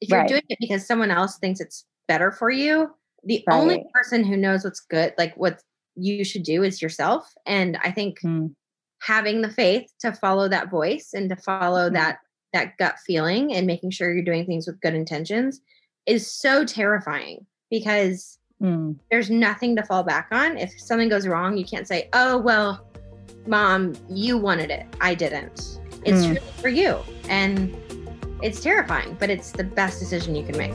if 0.00 0.08
you're 0.08 0.20
Right. 0.20 0.28
doing 0.28 0.42
it 0.48 0.58
because 0.60 0.86
someone 0.86 1.10
else 1.10 1.38
thinks 1.38 1.60
it's 1.60 1.84
better 2.08 2.30
for 2.32 2.50
you, 2.50 2.90
the 3.24 3.44
only 3.50 3.84
person 3.92 4.24
who 4.24 4.36
knows 4.36 4.64
what's 4.64 4.80
good, 4.80 5.14
like 5.18 5.34
what 5.36 5.62
you 5.96 6.24
should 6.24 6.42
do 6.42 6.62
is 6.62 6.80
yourself. 6.82 7.32
And 7.46 7.76
I 7.82 7.90
think 7.90 8.20
Mm. 8.20 8.54
having 9.02 9.40
the 9.42 9.50
faith 9.50 9.92
to 10.00 10.12
follow 10.12 10.48
that 10.48 10.70
voice 10.70 11.12
and 11.14 11.28
to 11.30 11.36
follow 11.36 11.88
Mhm. 11.90 11.94
that 11.94 12.18
that 12.52 12.76
gut 12.78 12.98
feeling 13.04 13.52
and 13.52 13.66
making 13.66 13.90
sure 13.90 14.14
you're 14.14 14.24
doing 14.24 14.46
things 14.46 14.66
with 14.66 14.80
good 14.80 14.94
intentions 14.94 15.60
is 16.06 16.30
so 16.30 16.64
terrifying 16.64 17.44
because 17.70 18.38
Mm. 18.62 18.96
there's 19.10 19.28
nothing 19.28 19.76
to 19.76 19.82
fall 19.82 20.02
back 20.02 20.28
on. 20.30 20.56
If 20.56 20.72
something 20.80 21.10
goes 21.10 21.26
wrong, 21.26 21.58
you 21.58 21.66
can't 21.66 21.86
say, 21.86 22.08
"Oh, 22.14 22.38
well, 22.38 22.86
mom, 23.46 23.94
you 24.08 24.38
wanted 24.38 24.70
it. 24.70 24.86
I 25.02 25.14
didn't." 25.14 25.80
It's 26.04 26.22
Mm. 26.24 26.36
truly 26.36 26.52
for 26.62 26.68
you. 26.68 26.98
And 27.28 27.76
it's 28.42 28.60
terrifying, 28.60 29.16
but 29.18 29.30
it's 29.30 29.50
the 29.50 29.64
best 29.64 29.98
decision 29.98 30.34
you 30.34 30.44
can 30.44 30.56
make. 30.56 30.72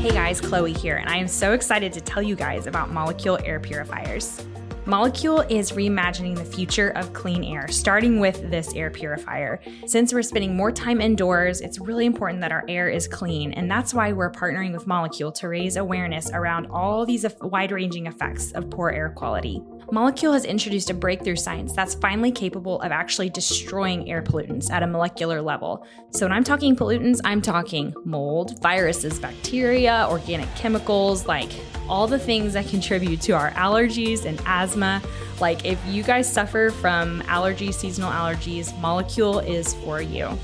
Hey 0.00 0.10
guys, 0.10 0.40
Chloe 0.40 0.72
here, 0.72 0.96
and 0.96 1.08
I 1.08 1.16
am 1.16 1.28
so 1.28 1.52
excited 1.52 1.92
to 1.92 2.00
tell 2.00 2.22
you 2.22 2.34
guys 2.36 2.66
about 2.66 2.90
Molekule 2.90 3.40
Air 3.46 3.60
Purifiers. 3.60 4.40
Molekule 4.86 5.50
is 5.50 5.72
reimagining 5.72 6.36
the 6.36 6.44
future 6.44 6.90
of 6.90 7.14
clean 7.14 7.42
air, 7.42 7.68
starting 7.68 8.20
with 8.20 8.50
this 8.50 8.74
air 8.74 8.90
purifier. 8.90 9.58
Since 9.86 10.12
we're 10.12 10.20
spending 10.20 10.54
more 10.54 10.70
time 10.70 11.00
indoors, 11.00 11.62
it's 11.62 11.78
really 11.78 12.04
important 12.04 12.42
that 12.42 12.52
our 12.52 12.66
air 12.68 12.90
is 12.90 13.08
clean, 13.08 13.54
and 13.54 13.70
that's 13.70 13.94
why 13.94 14.12
we're 14.12 14.30
partnering 14.30 14.74
with 14.74 14.84
Molekule 14.84 15.32
to 15.36 15.48
raise 15.48 15.76
awareness 15.76 16.30
around 16.32 16.66
all 16.66 17.06
these 17.06 17.24
wide 17.40 17.72
ranging 17.72 18.06
effects 18.06 18.52
of 18.52 18.68
poor 18.68 18.90
air 18.90 19.08
quality. 19.08 19.62
Molekule 19.90 20.34
has 20.34 20.44
introduced 20.44 20.90
a 20.90 20.94
breakthrough 20.94 21.36
science 21.36 21.72
that's 21.72 21.94
finally 21.94 22.32
capable 22.32 22.80
of 22.82 22.92
actually 22.92 23.30
destroying 23.30 24.10
air 24.10 24.22
pollutants 24.22 24.70
at 24.70 24.82
a 24.82 24.86
molecular 24.86 25.40
level. 25.40 25.86
So, 26.10 26.26
when 26.26 26.32
I'm 26.32 26.44
talking 26.44 26.76
pollutants, 26.76 27.20
I'm 27.24 27.40
talking 27.40 27.94
mold, 28.04 28.60
viruses, 28.62 29.18
bacteria, 29.18 30.06
organic 30.10 30.54
chemicals, 30.56 31.26
like 31.26 31.50
all 31.88 32.06
the 32.06 32.18
things 32.18 32.54
that 32.54 32.66
contribute 32.66 33.20
to 33.22 33.32
our 33.32 33.50
allergies 33.52 34.24
and 34.24 34.40
asthma. 34.46 34.73
Like, 35.40 35.64
if 35.64 35.78
you 35.86 36.02
guys 36.02 36.30
suffer 36.32 36.70
from 36.70 37.22
allergies, 37.22 37.74
seasonal 37.74 38.10
allergies, 38.10 38.72
Molekule 38.80 39.46
is 39.46 39.74
for 39.74 40.00
you. 40.00 40.38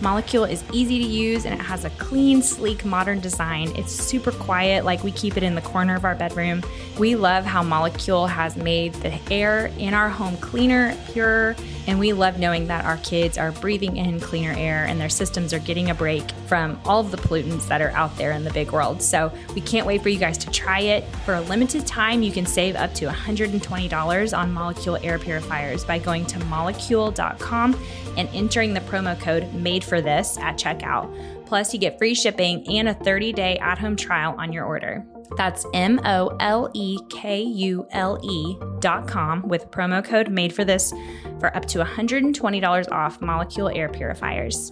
Molekule 0.00 0.50
is 0.50 0.64
easy 0.72 0.98
to 0.98 1.04
use 1.04 1.44
and 1.44 1.52
it 1.52 1.62
has 1.62 1.84
a 1.84 1.90
clean, 1.90 2.40
sleek, 2.40 2.86
modern 2.86 3.20
design. 3.20 3.70
It's 3.76 3.92
super 3.92 4.32
quiet, 4.32 4.84
like 4.86 5.04
we 5.04 5.12
keep 5.12 5.36
it 5.36 5.42
in 5.42 5.54
the 5.54 5.60
corner 5.60 5.94
of 5.94 6.06
our 6.06 6.14
bedroom. 6.14 6.62
We 6.98 7.16
love 7.16 7.44
how 7.44 7.62
Molekule 7.62 8.28
has 8.28 8.56
made 8.56 8.94
the 8.94 9.20
air 9.30 9.66
in 9.78 9.92
our 9.92 10.08
home 10.08 10.38
cleaner, 10.38 10.96
purer, 11.12 11.54
and 11.90 11.98
we 11.98 12.12
love 12.12 12.38
knowing 12.38 12.68
that 12.68 12.84
our 12.84 12.98
kids 12.98 13.36
are 13.36 13.50
breathing 13.50 13.96
in 13.96 14.20
cleaner 14.20 14.54
air 14.56 14.84
and 14.84 15.00
their 15.00 15.08
systems 15.08 15.52
are 15.52 15.58
getting 15.58 15.90
a 15.90 15.94
break 15.94 16.30
from 16.46 16.80
all 16.84 17.00
of 17.00 17.10
the 17.10 17.16
pollutants 17.16 17.66
that 17.66 17.82
are 17.82 17.90
out 17.90 18.16
there 18.16 18.30
in 18.30 18.44
the 18.44 18.52
big 18.52 18.70
world. 18.70 19.02
So 19.02 19.32
we 19.56 19.60
can't 19.60 19.88
wait 19.88 20.00
for 20.00 20.08
you 20.08 20.18
guys 20.18 20.38
to 20.38 20.50
try 20.52 20.78
it. 20.78 21.04
For 21.24 21.34
a 21.34 21.40
limited 21.40 21.88
time, 21.88 22.22
you 22.22 22.30
can 22.30 22.46
save 22.46 22.76
up 22.76 22.94
to 22.94 23.06
$120 23.06 24.38
on 24.38 24.54
Molekule 24.54 25.04
air 25.04 25.18
purifiers 25.18 25.84
by 25.84 25.98
going 25.98 26.26
to 26.26 26.38
molekule.com 26.38 27.76
and 28.16 28.28
entering 28.32 28.72
the 28.72 28.80
promo 28.82 29.18
code 29.18 29.52
made 29.52 29.82
for 29.82 30.00
this 30.00 30.38
at 30.38 30.56
checkout. 30.56 31.12
Plus, 31.44 31.74
you 31.74 31.80
get 31.80 31.98
free 31.98 32.14
shipping 32.14 32.64
and 32.68 32.88
a 32.88 32.94
30 32.94 33.32
day 33.32 33.58
at 33.58 33.78
home 33.78 33.96
trial 33.96 34.36
on 34.38 34.52
your 34.52 34.64
order. 34.64 35.04
That's 35.36 35.64
M 35.72 36.00
O 36.04 36.36
L 36.40 36.70
E 36.74 36.98
K 37.08 37.40
U 37.42 37.86
L 37.90 38.18
E 38.22 38.56
dot 38.80 39.06
com 39.06 39.42
with 39.48 39.70
promo 39.70 40.04
code 40.04 40.30
made 40.30 40.52
for 40.52 40.64
this 40.64 40.92
for 41.38 41.54
up 41.56 41.66
to 41.66 41.78
$120 41.78 42.92
off 42.92 43.20
Molekule 43.20 43.74
air 43.76 43.88
purifiers. 43.88 44.70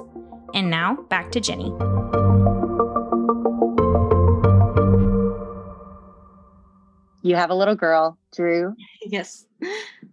And 0.55 0.71
now 0.71 0.97
back 1.09 1.31
to 1.33 1.41
Jenny. 1.41 1.73
You 7.23 7.35
have 7.37 7.51
a 7.51 7.55
little 7.55 7.75
girl, 7.75 8.19
Drew, 8.35 8.75
Yes. 9.07 9.45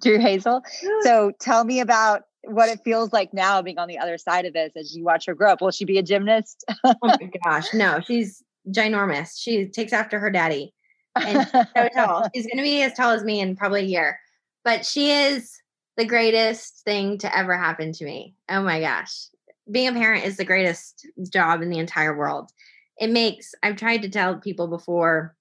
Drew 0.02 0.20
Hazel. 0.20 0.62
So 1.02 1.32
tell 1.40 1.64
me 1.64 1.80
about 1.80 2.24
what 2.44 2.70
it 2.70 2.80
feels 2.84 3.14
like 3.14 3.34
now 3.34 3.62
being 3.62 3.78
on 3.78 3.88
the 3.88 3.98
other 3.98 4.18
side 4.18 4.46
of 4.46 4.54
this 4.54 4.72
as 4.76 4.96
you 4.96 5.04
watch 5.04 5.26
her 5.28 5.34
grow 5.34 5.52
up. 5.52 5.62
Will 5.62 5.72
she 5.72 5.86
be 5.86 5.98
a 5.98 6.04
gymnast? 6.04 6.66
oh 6.84 6.94
my 7.04 7.30
gosh. 7.44 7.74
No, 7.74 8.00
she's 8.06 8.44
ginormous. 8.70 9.40
She 9.40 9.68
takes 9.68 9.94
after 9.94 10.20
her 10.20 10.30
daddy. 10.30 10.74
and 11.16 11.44
she's 11.44 11.52
so 11.76 11.90
tall. 11.96 12.30
She's 12.34 12.46
going 12.46 12.58
to 12.58 12.64
be 12.64 12.82
as 12.82 12.94
tall 12.94 13.12
as 13.12 13.24
me 13.24 13.40
in 13.40 13.56
probably 13.56 13.82
a 13.82 13.86
year. 13.86 14.20
But 14.64 14.86
she 14.86 15.12
is 15.12 15.62
the 15.98 16.06
greatest 16.06 16.84
thing 16.84 17.18
to 17.20 17.38
ever 17.38 17.56
happen 17.56 17.92
to 17.94 18.06
me. 18.06 18.36
Oh 18.50 18.62
my 18.62 18.80
gosh. 18.80 19.28
Being 19.72 19.90
a 19.90 19.94
parent 19.94 20.26
is 20.26 20.38
the 20.38 20.46
greatest 20.46 21.08
job 21.32 21.62
in 21.62 21.70
the 21.70 21.80
entire 21.80 22.16
world. 22.16 22.52
It 22.98 23.10
makes, 23.10 23.54
I've 23.64 23.78
tried 23.78 24.02
to 24.04 24.10
tell 24.10 24.38
people 24.38 24.68
before 24.68 25.36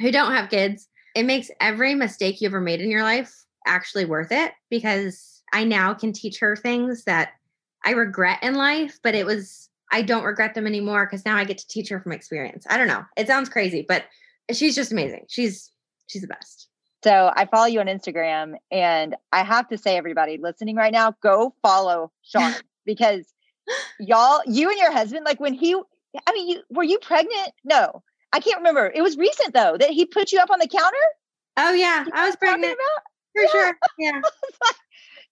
who 0.00 0.10
don't 0.10 0.32
have 0.32 0.50
kids, 0.50 0.88
it 1.14 1.24
makes 1.24 1.50
every 1.60 1.94
mistake 1.94 2.40
you 2.40 2.48
ever 2.48 2.60
made 2.60 2.80
in 2.80 2.90
your 2.90 3.02
life 3.02 3.44
actually 3.66 4.04
worth 4.04 4.32
it 4.32 4.52
because 4.68 5.42
I 5.52 5.64
now 5.64 5.94
can 5.94 6.12
teach 6.12 6.40
her 6.40 6.56
things 6.56 7.04
that 7.04 7.30
I 7.84 7.92
regret 7.92 8.42
in 8.42 8.54
life, 8.54 8.98
but 9.02 9.14
it 9.14 9.26
was, 9.26 9.68
I 9.94 10.02
don't 10.02 10.24
regret 10.24 10.54
them 10.54 10.66
anymore 10.66 11.06
because 11.06 11.24
now 11.24 11.36
I 11.36 11.44
get 11.44 11.58
to 11.58 11.68
teach 11.68 11.88
her 11.90 12.00
from 12.00 12.10
experience. 12.10 12.66
I 12.68 12.76
don't 12.76 12.88
know. 12.88 13.04
It 13.16 13.28
sounds 13.28 13.48
crazy, 13.48 13.84
but 13.86 14.04
she's 14.52 14.74
just 14.74 14.90
amazing. 14.90 15.26
She's 15.28 15.70
she's 16.08 16.22
the 16.22 16.26
best. 16.28 16.68
So 17.04 17.30
I 17.36 17.44
follow 17.46 17.66
you 17.66 17.78
on 17.78 17.86
Instagram, 17.86 18.54
and 18.72 19.14
I 19.32 19.44
have 19.44 19.68
to 19.68 19.78
say, 19.78 19.96
everybody 19.96 20.36
listening 20.36 20.74
right 20.74 20.92
now, 20.92 21.14
go 21.22 21.54
follow 21.62 22.10
Shawn 22.22 22.54
because 22.84 23.32
y'all, 24.00 24.40
you 24.46 24.68
and 24.68 24.78
your 24.80 24.90
husband, 24.90 25.24
like 25.24 25.38
when 25.38 25.54
he, 25.54 25.74
I 26.26 26.32
mean, 26.32 26.48
you 26.48 26.62
were 26.70 26.82
you 26.82 26.98
pregnant? 26.98 27.52
No, 27.62 28.02
I 28.32 28.40
can't 28.40 28.56
remember. 28.58 28.90
It 28.92 29.02
was 29.02 29.16
recent 29.16 29.54
though 29.54 29.76
that 29.78 29.90
he 29.90 30.06
put 30.06 30.32
you 30.32 30.40
up 30.40 30.50
on 30.50 30.58
the 30.58 30.66
counter. 30.66 30.96
Oh 31.56 31.72
yeah, 31.72 32.04
I 32.12 32.26
was 32.26 32.34
pregnant 32.34 32.76
for 33.32 33.42
Yeah. 33.42 33.48
sure. 33.52 33.78
Yeah, 34.00 34.20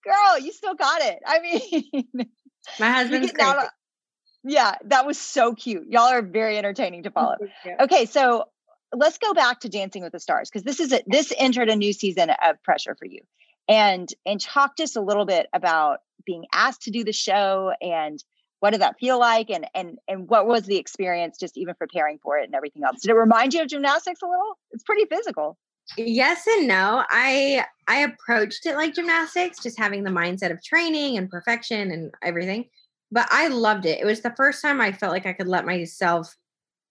Girl, 0.05 0.39
you 0.39 0.53
still 0.53 0.75
got 0.75 1.01
it. 1.03 1.19
I 1.27 1.41
mean, 1.41 2.05
my 2.79 2.87
you 2.87 2.93
husband's 2.93 3.33
crazy. 3.33 3.51
of- 3.51 3.69
yeah, 4.45 4.75
that 4.85 5.07
was 5.07 5.19
so 5.19 5.55
cute. 5.55 5.87
Y'all 5.89 6.09
are 6.09 6.23
very 6.23 6.59
entertaining 6.59 7.05
to 7.05 7.11
follow. 7.11 7.37
Okay, 7.81 8.07
so 8.07 8.45
let's 8.95 9.19
go 9.19 9.33
back 9.35 9.61
to 9.61 9.69
Dancing 9.69 10.03
with 10.03 10.13
the 10.13 10.21
Stars 10.21 10.51
because 10.51 10.65
this 10.65 10.81
is 10.81 10.93
a, 10.93 11.03
this 11.07 11.33
entered 11.37 11.69
a 11.69 11.77
new 11.77 11.93
season 11.93 12.31
of 12.31 12.63
pressure 12.63 12.95
for 12.99 13.07
you, 13.07 13.21
and 13.69 14.09
and 14.27 14.41
talk 14.41 14.77
to 14.77 14.85
us 14.85 14.97
a 14.97 15.01
little 15.01 15.27
bit 15.27 15.47
about 15.53 15.99
being 16.25 16.47
asked 16.53 16.83
to 16.83 16.91
do 16.91 17.05
the 17.05 17.13
show 17.13 17.73
and 17.81 18.23
what 18.61 18.71
did 18.71 18.81
that 18.81 18.99
feel 18.99 19.19
like 19.19 19.51
and 19.51 19.67
and 19.75 19.99
and 20.07 20.29
what 20.29 20.47
was 20.47 20.65
the 20.65 20.77
experience 20.77 21.39
just 21.39 21.57
even 21.57 21.75
preparing 21.75 22.19
for 22.23 22.39
it 22.39 22.45
and 22.45 22.55
everything 22.55 22.85
else. 22.85 23.01
Did 23.01 23.11
it 23.11 23.15
remind 23.15 23.55
you 23.55 23.63
of 23.63 23.69
gymnastics 23.69 24.23
a 24.23 24.27
little? 24.27 24.59
It's 24.71 24.85
pretty 24.85 25.05
physical. 25.07 25.59
Yes 25.97 26.47
and 26.47 26.69
no. 26.69 27.05
I 27.11 27.65
I 27.89 27.99
approached 27.99 28.67
it 28.67 28.77
like 28.77 28.95
gymnastics, 28.95 29.63
just 29.63 29.79
having 29.79 30.05
the 30.05 30.11
mindset 30.11 30.53
of 30.53 30.63
training 30.63 31.19
and 31.19 31.29
perfection 31.29 31.91
and 31.91 32.13
everything. 32.23 32.67
But 33.13 33.29
I 33.31 33.49
loved 33.49 33.85
it. 33.85 34.01
It 34.01 34.07
was 34.07 34.23
the 34.23 34.35
first 34.37 34.63
time 34.63 34.81
I 34.81 34.91
felt 34.91 35.13
like 35.13 35.27
I 35.27 35.35
could 35.35 35.47
let 35.47 35.67
myself 35.67 36.35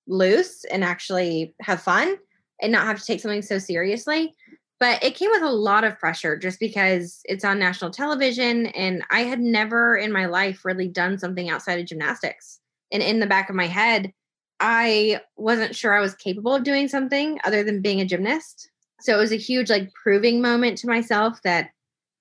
loose 0.07 0.63
and 0.65 0.83
actually 0.83 1.55
have 1.61 1.81
fun 1.81 2.15
and 2.61 2.71
not 2.71 2.85
have 2.85 2.99
to 2.99 3.05
take 3.05 3.19
something 3.19 3.41
so 3.41 3.57
seriously. 3.57 4.33
But 4.79 5.03
it 5.03 5.15
came 5.15 5.31
with 5.31 5.41
a 5.41 5.51
lot 5.51 5.83
of 5.83 5.99
pressure 5.99 6.37
just 6.37 6.59
because 6.59 7.21
it's 7.25 7.43
on 7.43 7.59
national 7.59 7.91
television 7.91 8.67
and 8.67 9.03
I 9.09 9.21
had 9.21 9.39
never 9.39 9.97
in 9.97 10.11
my 10.11 10.27
life 10.27 10.63
really 10.63 10.87
done 10.87 11.17
something 11.17 11.49
outside 11.49 11.79
of 11.79 11.87
gymnastics. 11.87 12.59
And 12.91 13.01
in 13.01 13.19
the 13.19 13.27
back 13.27 13.49
of 13.49 13.55
my 13.55 13.67
head, 13.67 14.13
I 14.59 15.21
wasn't 15.37 15.75
sure 15.75 15.93
I 15.93 16.01
was 16.01 16.13
capable 16.13 16.53
of 16.53 16.63
doing 16.63 16.87
something 16.87 17.39
other 17.43 17.63
than 17.63 17.81
being 17.81 17.99
a 17.99 18.05
gymnast. 18.05 18.69
So 19.01 19.15
it 19.15 19.19
was 19.19 19.31
a 19.31 19.37
huge 19.37 19.71
like 19.71 19.91
proving 19.93 20.39
moment 20.39 20.77
to 20.79 20.87
myself 20.87 21.41
that 21.43 21.71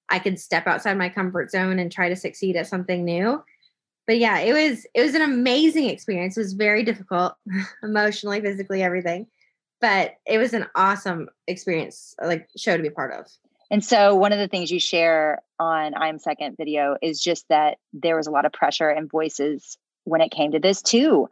I 0.08 0.18
could 0.18 0.38
step 0.38 0.66
outside 0.66 0.96
my 0.96 1.10
comfort 1.10 1.50
zone 1.50 1.78
and 1.78 1.92
try 1.92 2.08
to 2.08 2.16
succeed 2.16 2.56
at 2.56 2.66
something 2.66 3.04
new. 3.04 3.42
But 4.06 4.18
yeah, 4.18 4.38
it 4.38 4.52
was 4.52 4.86
it 4.94 5.02
was 5.02 5.14
an 5.14 5.22
amazing 5.22 5.88
experience. 5.88 6.36
It 6.36 6.40
was 6.40 6.52
very 6.54 6.82
difficult 6.82 7.34
emotionally, 7.82 8.40
physically, 8.40 8.82
everything. 8.82 9.26
But 9.80 10.14
it 10.26 10.38
was 10.38 10.52
an 10.52 10.66
awesome 10.74 11.28
experience, 11.46 12.14
like 12.22 12.48
show 12.56 12.76
to 12.76 12.82
be 12.82 12.90
part 12.90 13.12
of. 13.12 13.26
And 13.70 13.84
so 13.84 14.14
one 14.16 14.32
of 14.32 14.38
the 14.38 14.48
things 14.48 14.70
you 14.70 14.80
share 14.80 15.42
on 15.58 15.94
I'm 15.94 16.18
Second 16.18 16.56
video 16.56 16.96
is 17.00 17.22
just 17.22 17.46
that 17.48 17.78
there 17.92 18.16
was 18.16 18.26
a 18.26 18.30
lot 18.30 18.44
of 18.44 18.52
pressure 18.52 18.88
and 18.88 19.08
voices 19.08 19.78
when 20.04 20.20
it 20.20 20.32
came 20.32 20.52
to 20.52 20.58
this 20.58 20.82
too. 20.82 21.28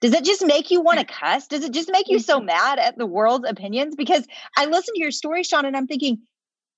Does 0.00 0.12
it 0.12 0.24
just 0.24 0.46
make 0.46 0.70
you 0.70 0.80
want 0.80 1.00
to 1.00 1.04
cuss? 1.04 1.48
Does 1.48 1.64
it 1.64 1.72
just 1.72 1.90
make 1.90 2.08
you 2.08 2.20
so 2.20 2.36
mm-hmm. 2.36 2.46
mad 2.46 2.78
at 2.78 2.98
the 2.98 3.06
world's 3.06 3.48
opinions? 3.48 3.96
Because 3.96 4.26
I 4.56 4.66
listened 4.66 4.94
to 4.94 5.00
your 5.00 5.10
story, 5.10 5.42
Shawn, 5.42 5.64
and 5.64 5.76
I'm 5.76 5.88
thinking 5.88 6.20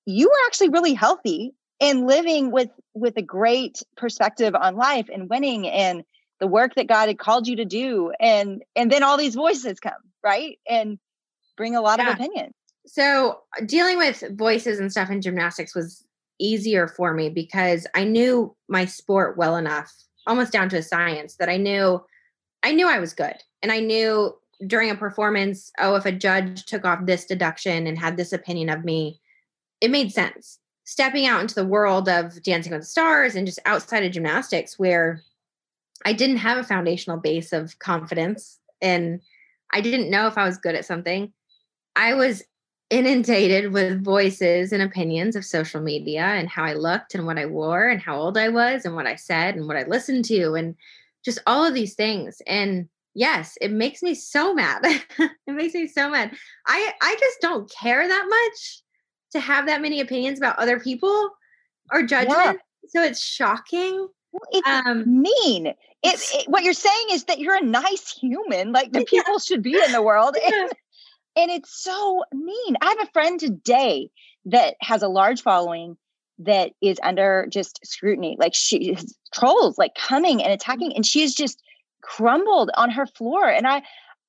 you 0.07 0.29
were 0.29 0.47
actually 0.47 0.71
really 0.71 0.95
healthy 0.95 1.53
and 1.81 2.07
living 2.07 2.51
with 2.51 2.71
with 2.95 3.17
a 3.17 3.23
great 3.23 3.83
perspective 3.97 4.55
on 4.55 4.77
life 4.77 5.09
and 5.13 5.31
winning 5.31 5.69
and 5.69 6.05
the 6.41 6.47
work 6.47 6.75
that 6.75 6.87
God 6.87 7.09
had 7.09 7.19
called 7.19 7.47
you 7.47 7.57
to 7.57 7.65
do. 7.65 8.13
And 8.21 8.63
and 8.77 8.91
then 8.91 9.03
all 9.03 9.17
these 9.17 9.35
voices 9.35 9.81
come, 9.81 9.93
right? 10.23 10.59
And 10.69 10.99
bring 11.57 11.77
a 11.77 11.81
lot 11.81 11.99
Yeah. 11.99 12.11
of 12.11 12.15
opinion. 12.15 12.53
So 12.87 13.41
uh, 13.59 13.65
dealing 13.65 13.99
with 13.99 14.25
voices 14.37 14.81
and 14.81 14.91
stuff 14.91 15.11
in 15.11 15.21
gymnastics 15.21 15.75
was 15.75 16.05
easier 16.39 16.89
for 16.89 17.13
me 17.13 17.29
because 17.29 17.87
I 17.95 18.05
knew 18.05 18.57
my 18.69 18.87
sport 18.87 19.37
well 19.37 19.57
enough, 19.57 19.93
almost 20.27 20.53
down 20.53 20.71
to 20.71 20.79
a 20.79 20.83
science, 20.83 21.37
that 21.37 21.49
I 21.49 21.57
knew 21.57 22.03
I 22.63 22.73
knew 22.73 22.89
I 22.89 22.99
was 22.99 23.15
good. 23.15 23.37
And 23.63 23.71
I 23.71 23.81
knew 23.81 24.37
during 24.67 24.91
a 24.91 24.95
performance, 24.95 25.73
oh, 25.79 25.97
if 25.97 26.05
a 26.05 26.13
judge 26.13 26.65
took 26.67 26.85
off 26.85 27.07
this 27.07 27.25
deduction 27.25 27.87
and 27.87 27.99
had 27.99 28.17
this 28.17 28.33
opinion 28.33 28.69
of 28.69 28.85
me, 28.85 29.21
it 29.81 29.91
made 29.91 30.13
sense. 30.13 30.59
Stepping 30.91 31.25
out 31.25 31.41
into 31.41 31.55
the 31.55 31.65
world 31.65 32.09
of 32.09 32.43
Dancing 32.43 32.73
with 32.73 32.81
the 32.81 32.87
Stars 32.87 33.37
and 33.37 33.47
just 33.47 33.61
outside 33.65 34.03
of 34.03 34.11
gymnastics, 34.11 34.77
where 34.77 35.23
I 36.05 36.13
didn't 36.13 36.39
have 36.39 36.59
a 36.59 36.65
foundational 36.65 37.17
base 37.17 37.53
of 37.53 37.79
confidence 37.79 38.59
and 38.83 39.21
I 39.73 39.83
didn't 39.83 40.11
know 40.11 40.27
if 40.27 40.37
I 40.37 40.45
was 40.45 40.59
good 40.59 40.75
at 40.75 40.85
something. 40.85 41.33
I 41.95 42.15
was 42.15 42.43
inundated 42.91 43.73
with 43.73 44.03
voices 44.03 44.73
and 44.73 44.83
opinions 44.83 45.37
of 45.37 45.45
social 45.45 45.81
media 45.81 46.23
and 46.23 46.49
how 46.49 46.65
I 46.65 46.73
looked 46.73 47.15
and 47.15 47.25
what 47.25 47.39
I 47.39 47.47
wore 47.47 47.89
and 47.89 48.01
how 48.01 48.17
old 48.17 48.37
I 48.37 48.49
was 48.49 48.85
and 48.85 48.97
what 48.97 49.07
I 49.07 49.15
said 49.15 49.55
and 49.55 49.69
what 49.69 49.77
I 49.77 49.85
listened 49.85 50.25
to 50.25 50.55
and 50.55 50.75
just 51.25 51.39
all 51.47 51.65
of 51.65 51.73
these 51.73 51.95
things. 51.95 52.43
And 52.49 52.89
yes, 53.15 53.57
it 53.61 53.71
makes 53.71 54.03
me 54.03 54.17
so 54.17 54.55
mad. 54.55 54.81
it 55.21 55.31
makes 55.47 55.75
me 55.75 55.87
so 55.87 56.11
mad. 56.11 56.37
I 56.67 56.93
I 57.01 57.17
just 57.21 57.41
don't 57.41 57.71
care 57.71 58.09
that 58.09 58.27
much 58.29 58.83
to 59.33 59.41
have 59.41 59.67
that 59.67 59.81
many 59.81 60.01
opinions 60.01 60.39
about 60.39 60.59
other 60.59 60.79
people 60.81 61.31
or 61.93 62.03
judgment. 62.03 62.61
So 62.89 63.03
it's 63.03 63.23
shocking. 63.23 64.09
Well, 64.33 64.43
It's 64.53 64.69
Um 64.69 65.23
mean. 65.23 65.67
It, 65.67 65.77
it, 66.35 66.49
what 66.49 66.65
you're 66.65 66.73
saying 66.73 67.07
is 67.13 67.25
that 67.25 67.41
you're 67.41 67.57
a 67.57 67.65
nice 67.65 68.11
human, 68.11 68.73
like 68.73 68.93
the 68.93 69.01
Yeah. 69.13 69.23
people 69.23 69.39
should 69.39 69.63
be 69.63 69.79
in 69.83 69.93
the 69.93 70.03
world. 70.03 70.37
Yeah. 70.43 70.63
And, 70.63 70.73
and 71.37 71.51
it's 71.51 71.83
so 71.83 72.25
mean. 72.33 72.77
I 72.81 72.87
have 72.99 73.09
a 73.09 73.13
friend 73.13 73.39
today 73.39 74.11
that 74.47 74.77
has 74.81 75.03
a 75.03 75.09
large 75.09 75.43
following 75.43 75.97
that 76.39 76.73
is 76.81 76.99
under 77.03 77.47
just 77.51 77.81
scrutiny. 77.85 78.37
Like 78.39 78.55
she 78.55 78.97
trolls 79.35 79.77
like 79.77 79.95
coming 79.95 80.43
and 80.43 80.53
attacking, 80.53 80.97
and 80.97 81.05
she 81.05 81.23
is 81.23 81.35
just 81.35 81.63
crumbled 82.03 82.71
on 82.75 82.91
her 82.91 83.07
floor. 83.07 83.47
And 83.49 83.67
I 83.67 83.83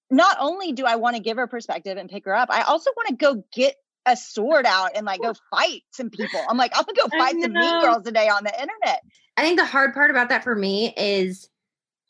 not 0.10 0.36
only 0.40 0.74
do 0.74 0.86
I 0.86 0.96
want 0.98 1.16
to 1.16 1.22
give 1.22 1.38
her 1.38 1.48
perspective 1.48 1.98
and 1.98 2.10
pick 2.10 2.26
her 2.26 2.36
up, 2.36 2.50
I 2.52 2.64
also 2.64 2.92
want 2.96 3.08
to 3.10 3.16
go 3.16 3.44
get 3.54 3.76
a 4.06 4.16
sword 4.16 4.66
out 4.66 4.92
and 4.96 5.06
like 5.06 5.22
go 5.22 5.34
fight 5.50 5.84
some 5.92 6.10
people. 6.10 6.42
I'm 6.50 6.58
like, 6.58 6.72
I'm 6.76 6.84
gonna 6.84 7.10
go 7.10 7.18
fight 7.18 7.36
some 7.42 7.54
mean 7.54 7.82
girls 7.82 8.04
today 8.04 8.28
on 8.28 8.44
the 8.44 8.54
internet. 8.54 9.02
I 9.38 9.44
think 9.44 9.60
the 9.60 9.66
hard 9.66 9.94
part 9.94 10.12
about 10.12 10.30
that 10.30 10.44
for 10.44 10.56
me 10.56 10.94
is 10.98 11.50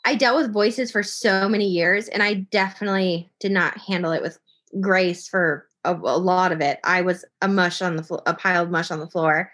I 0.05 0.15
dealt 0.15 0.37
with 0.37 0.53
voices 0.53 0.91
for 0.91 1.03
so 1.03 1.47
many 1.47 1.67
years 1.67 2.07
and 2.07 2.23
I 2.23 2.33
definitely 2.33 3.31
did 3.39 3.51
not 3.51 3.77
handle 3.77 4.11
it 4.11 4.21
with 4.21 4.39
grace 4.79 5.27
for 5.27 5.67
a, 5.83 5.93
a 5.93 6.17
lot 6.17 6.51
of 6.51 6.61
it. 6.61 6.79
I 6.83 7.01
was 7.01 7.25
a 7.41 7.47
mush 7.47 7.81
on 7.81 7.95
the 7.95 8.03
floor, 8.03 8.21
a 8.25 8.33
pile 8.33 8.63
of 8.63 8.71
mush 8.71 8.91
on 8.91 8.99
the 8.99 9.07
floor 9.07 9.51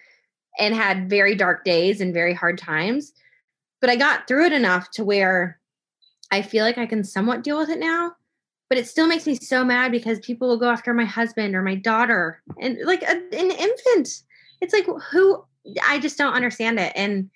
and 0.60 0.74
had 0.74 1.10
very 1.10 1.36
dark 1.36 1.64
days 1.64 2.02
and 2.02 2.14
very 2.14 2.34
hard 2.34 2.58
times. 2.58 3.14
But 3.82 3.90
I 3.90 3.96
got 3.96 4.28
through 4.28 4.46
it 4.46 4.54
enough 4.54 4.90
to 4.92 5.06
where 5.06 5.60
I 6.32 6.42
feel 6.42 6.64
like 6.64 6.78
I 6.78 6.86
can 6.86 7.04
somewhat 7.04 7.44
deal 7.44 7.58
with 7.58 7.70
it 7.70 7.80
now. 7.80 8.14
But 8.70 8.78
it 8.78 8.88
still 8.88 9.08
makes 9.08 9.26
me 9.26 9.36
so 9.36 9.64
mad 9.64 9.92
because 9.92 10.20
people 10.20 10.48
will 10.48 10.58
go 10.58 10.70
after 10.70 10.94
my 10.94 11.06
husband 11.06 11.56
or 11.56 11.62
my 11.62 11.76
daughter 11.76 12.42
and 12.60 12.78
like 12.84 13.02
a, 13.04 13.16
an 13.16 13.52
infant. 13.52 14.24
It's 14.60 14.74
like, 14.74 14.88
who 15.12 15.44
I 15.88 16.00
just 16.00 16.18
don't 16.18 16.34
understand 16.34 16.80
it. 16.80 16.92
And 16.96 17.30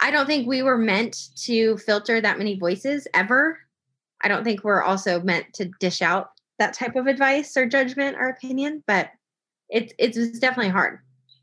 I 0.00 0.10
don't 0.10 0.26
think 0.26 0.46
we 0.46 0.62
were 0.62 0.78
meant 0.78 1.16
to 1.44 1.76
filter 1.78 2.20
that 2.20 2.38
many 2.38 2.58
voices 2.58 3.06
ever. 3.14 3.58
I 4.22 4.28
don't 4.28 4.44
think 4.44 4.64
we're 4.64 4.82
also 4.82 5.20
meant 5.20 5.52
to 5.54 5.70
dish 5.80 6.02
out 6.02 6.30
that 6.58 6.74
type 6.74 6.96
of 6.96 7.06
advice 7.06 7.56
or 7.56 7.66
judgment 7.66 8.16
or 8.18 8.28
opinion, 8.28 8.82
but 8.86 9.10
it's 9.68 9.92
it's 9.98 10.38
definitely 10.38 10.70
hard. 10.70 10.98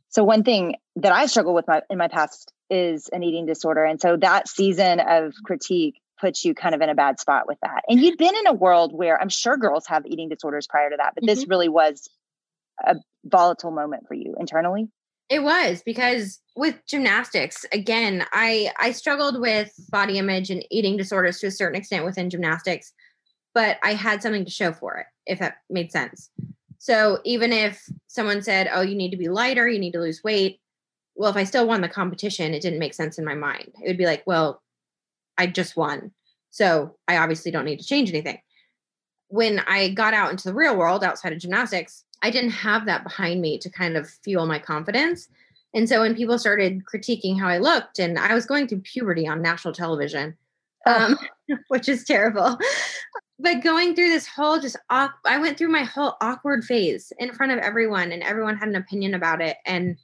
So 0.09 0.23
one 0.23 0.43
thing 0.43 0.75
that 0.97 1.11
I 1.11 1.25
struggle 1.25 1.53
with 1.53 1.67
my 1.67 1.81
in 1.89 1.97
my 1.97 2.07
past 2.07 2.53
is 2.69 3.09
an 3.09 3.23
eating 3.23 3.45
disorder, 3.45 3.83
and 3.83 3.99
so 3.99 4.17
that 4.17 4.47
season 4.47 4.99
of 4.99 5.33
critique 5.43 6.01
puts 6.25 6.43
you 6.43 6.55
kind 6.55 6.73
of 6.73 6.81
in 6.81 6.89
a 6.89 6.95
bad 6.95 7.19
spot 7.19 7.47
with 7.47 7.59
that. 7.61 7.83
And 7.87 7.99
you'd 7.99 8.17
been 8.17 8.35
in 8.35 8.47
a 8.47 8.53
world 8.53 8.93
where 8.93 9.21
I'm 9.21 9.29
sure 9.29 9.57
girls 9.57 9.85
have 9.87 10.07
eating 10.07 10.27
disorders 10.27 10.65
prior 10.65 10.89
to 10.89 10.97
that, 10.97 11.13
but 11.13 11.23
this 11.25 11.41
mm-hmm. 11.41 11.51
really 11.51 11.69
was 11.69 12.09
a 12.83 12.95
volatile 13.23 13.69
moment 13.69 14.07
for 14.07 14.15
you 14.15 14.35
internally. 14.39 14.87
It 15.29 15.43
was 15.43 15.83
because 15.85 16.39
with 16.55 16.79
gymnastics, 16.87 17.65
again, 17.71 18.25
I 18.31 18.71
I 18.79 18.91
struggled 18.91 19.39
with 19.39 19.71
body 19.89 20.17
image 20.17 20.49
and 20.49 20.65
eating 20.71 20.97
disorders 20.97 21.39
to 21.39 21.47
a 21.47 21.51
certain 21.51 21.77
extent 21.77 22.05
within 22.05 22.29
gymnastics, 22.29 22.91
but 23.53 23.77
I 23.83 23.93
had 23.93 24.21
something 24.21 24.45
to 24.45 24.51
show 24.51 24.71
for 24.71 24.97
it, 24.97 25.05
if 25.25 25.39
that 25.39 25.57
made 25.69 25.91
sense. 25.91 26.29
So 26.79 27.19
even 27.23 27.51
if 27.51 27.87
someone 28.07 28.41
said, 28.41 28.69
"Oh, 28.71 28.81
you 28.81 28.95
need 28.95 29.11
to 29.11 29.17
be 29.17 29.29
lighter, 29.29 29.67
you 29.67 29.79
need 29.79 29.93
to 29.93 29.99
lose 29.99 30.23
weight," 30.23 30.59
well, 31.15 31.31
if 31.31 31.37
I 31.37 31.43
still 31.43 31.67
won 31.67 31.81
the 31.81 31.89
competition, 31.89 32.53
it 32.53 32.61
didn't 32.61 32.79
make 32.79 32.93
sense 32.93 33.17
in 33.17 33.25
my 33.25 33.35
mind. 33.35 33.73
It 33.83 33.87
would 33.87 33.97
be 33.97 34.05
like, 34.05 34.23
"Well, 34.27 34.61
I 35.37 35.47
just 35.47 35.75
won, 35.75 36.11
so 36.49 36.95
I 37.07 37.17
obviously 37.17 37.51
don't 37.51 37.65
need 37.65 37.79
to 37.79 37.85
change 37.85 38.09
anything." 38.09 38.39
When 39.27 39.59
I 39.67 39.89
got 39.89 40.13
out 40.13 40.31
into 40.31 40.47
the 40.47 40.53
real 40.53 40.77
world 40.77 41.03
outside 41.03 41.33
of 41.33 41.39
gymnastics, 41.39 42.05
I 42.21 42.29
didn't 42.29 42.51
have 42.51 42.85
that 42.85 43.03
behind 43.03 43.41
me 43.41 43.57
to 43.59 43.69
kind 43.69 43.97
of 43.97 44.09
fuel 44.09 44.45
my 44.45 44.59
confidence. 44.59 45.27
And 45.75 45.89
so 45.89 45.99
when 45.99 46.15
people 46.15 46.39
started 46.39 46.83
critiquing 46.85 47.37
how 47.37 47.47
I 47.47 47.57
looked, 47.57 47.99
and 47.99 48.17
I 48.17 48.33
was 48.33 48.45
going 48.45 48.67
through 48.67 48.79
puberty 48.79 49.27
on 49.27 49.41
national 49.41 49.73
television, 49.73 50.37
um, 50.85 51.17
which 51.67 51.89
is 51.89 52.05
terrible. 52.05 52.57
But 53.37 53.61
going 53.61 53.93
through 53.93 54.09
this 54.09 54.25
whole 54.25 54.59
just, 54.59 54.77
I 54.89 55.37
went 55.39 55.57
through 55.57 55.67
my 55.67 55.83
whole 55.83 56.15
awkward 56.21 56.63
phase 56.63 57.11
in 57.19 57.33
front 57.33 57.51
of 57.51 57.59
everyone, 57.59 58.13
and 58.13 58.23
everyone 58.23 58.57
had 58.57 58.69
an 58.69 58.75
opinion 58.75 59.13
about 59.13 59.41
it. 59.41 59.57
And 59.65 59.97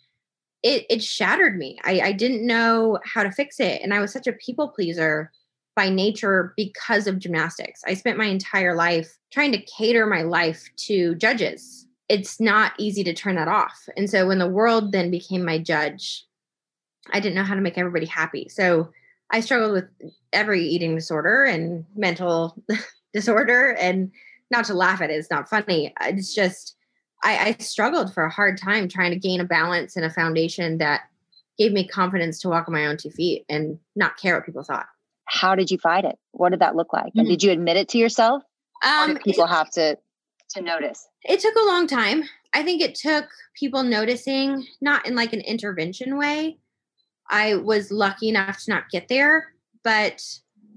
it, 0.64 0.86
it 0.90 1.04
shattered 1.04 1.58
me. 1.58 1.80
I, 1.84 2.02
I 2.02 2.12
didn't 2.12 2.46
know 2.46 3.00
how 3.04 3.24
to 3.24 3.32
fix 3.32 3.60
it. 3.60 3.82
And 3.82 3.94
I 3.94 4.00
was 4.00 4.12
such 4.12 4.28
a 4.28 4.34
people 4.34 4.70
pleaser 4.70 5.32
by 5.76 5.90
nature 5.90 6.54
because 6.58 7.08
of 7.08 7.20
gymnastics. 7.20 7.82
I 7.88 7.94
spent 7.94 8.18
my 8.18 8.26
entire 8.26 8.76
life 8.76 9.18
trying 9.32 9.52
to 9.54 9.62
cater 9.62 10.06
my 10.06 10.22
life 10.22 10.70
to 10.88 11.16
judges. 11.16 11.88
It's 12.10 12.40
not 12.40 12.74
easy 12.78 13.04
to 13.06 13.14
turn 13.14 13.36
that 13.36 13.48
off. 13.48 13.88
And 13.96 14.10
so 14.10 14.28
when 14.28 14.40
the 14.40 14.50
world 14.50 14.92
then 14.92 15.10
became 15.10 15.46
my 15.46 15.58
judge, 15.58 16.26
I 17.12 17.20
didn't 17.20 17.36
know 17.36 17.44
how 17.44 17.56
to 17.56 17.62
make 17.62 17.78
everybody 17.78 18.06
happy. 18.06 18.48
So 18.50 18.92
I 19.32 19.40
struggled 19.40 19.72
with 19.72 19.86
every 20.34 20.64
eating 20.64 20.94
disorder 20.94 21.46
and 21.46 21.86
mental 21.96 22.62
disorder. 23.14 23.76
And 23.80 24.12
not 24.52 24.66
to 24.66 24.74
laugh 24.74 25.02
at 25.02 25.10
it, 25.10 25.14
it's 25.14 25.32
not 25.32 25.50
funny. 25.50 25.94
It's 26.02 26.36
just, 26.36 26.76
I, 27.24 27.50
I 27.50 27.64
struggled 27.64 28.14
for 28.14 28.24
a 28.24 28.30
hard 28.30 28.58
time 28.58 28.88
trying 28.88 29.12
to 29.12 29.20
gain 29.20 29.40
a 29.40 29.46
balance 29.46 29.96
and 29.96 30.06
a 30.06 30.10
foundation 30.10 30.78
that 30.80 31.02
gave 31.58 31.72
me 31.72 31.88
confidence 31.88 32.40
to 32.40 32.50
walk 32.50 32.68
on 32.68 32.74
my 32.74 32.86
own 32.86 32.98
two 32.98 33.12
feet 33.12 33.46
and 33.48 33.78
not 33.96 34.18
care 34.18 34.36
what 34.36 34.46
people 34.46 34.64
thought. 34.64 34.88
How 35.26 35.56
did 35.56 35.70
you 35.70 35.78
fight 35.78 36.06
it? 36.06 36.18
What 36.32 36.50
did 36.50 36.60
that 36.60 36.76
look 36.76 36.94
like? 36.94 37.08
Mm-hmm. 37.08 37.20
And 37.20 37.28
did 37.28 37.44
you 37.44 37.52
admit 37.52 37.78
it 37.78 37.90
to 37.90 37.98
yourself? 37.98 38.44
Um, 38.84 39.18
people 39.18 39.46
it, 39.46 39.50
have 39.50 39.70
to 39.72 39.98
to 40.52 40.62
notice? 40.62 41.08
It 41.24 41.40
took 41.40 41.56
a 41.56 41.66
long 41.66 41.88
time. 41.88 42.24
I 42.54 42.64
think 42.64 42.82
it 42.82 42.96
took 42.96 43.26
people 43.58 43.84
noticing, 43.84 44.66
not 44.82 45.08
in 45.08 45.16
like 45.16 45.32
an 45.32 45.42
intervention 45.42 46.18
way, 46.18 46.58
I 47.32 47.56
was 47.56 47.92
lucky 47.92 48.28
enough 48.28 48.64
to 48.64 48.72
not 48.72 48.90
get 48.92 49.08
there, 49.08 49.54
but 49.84 50.22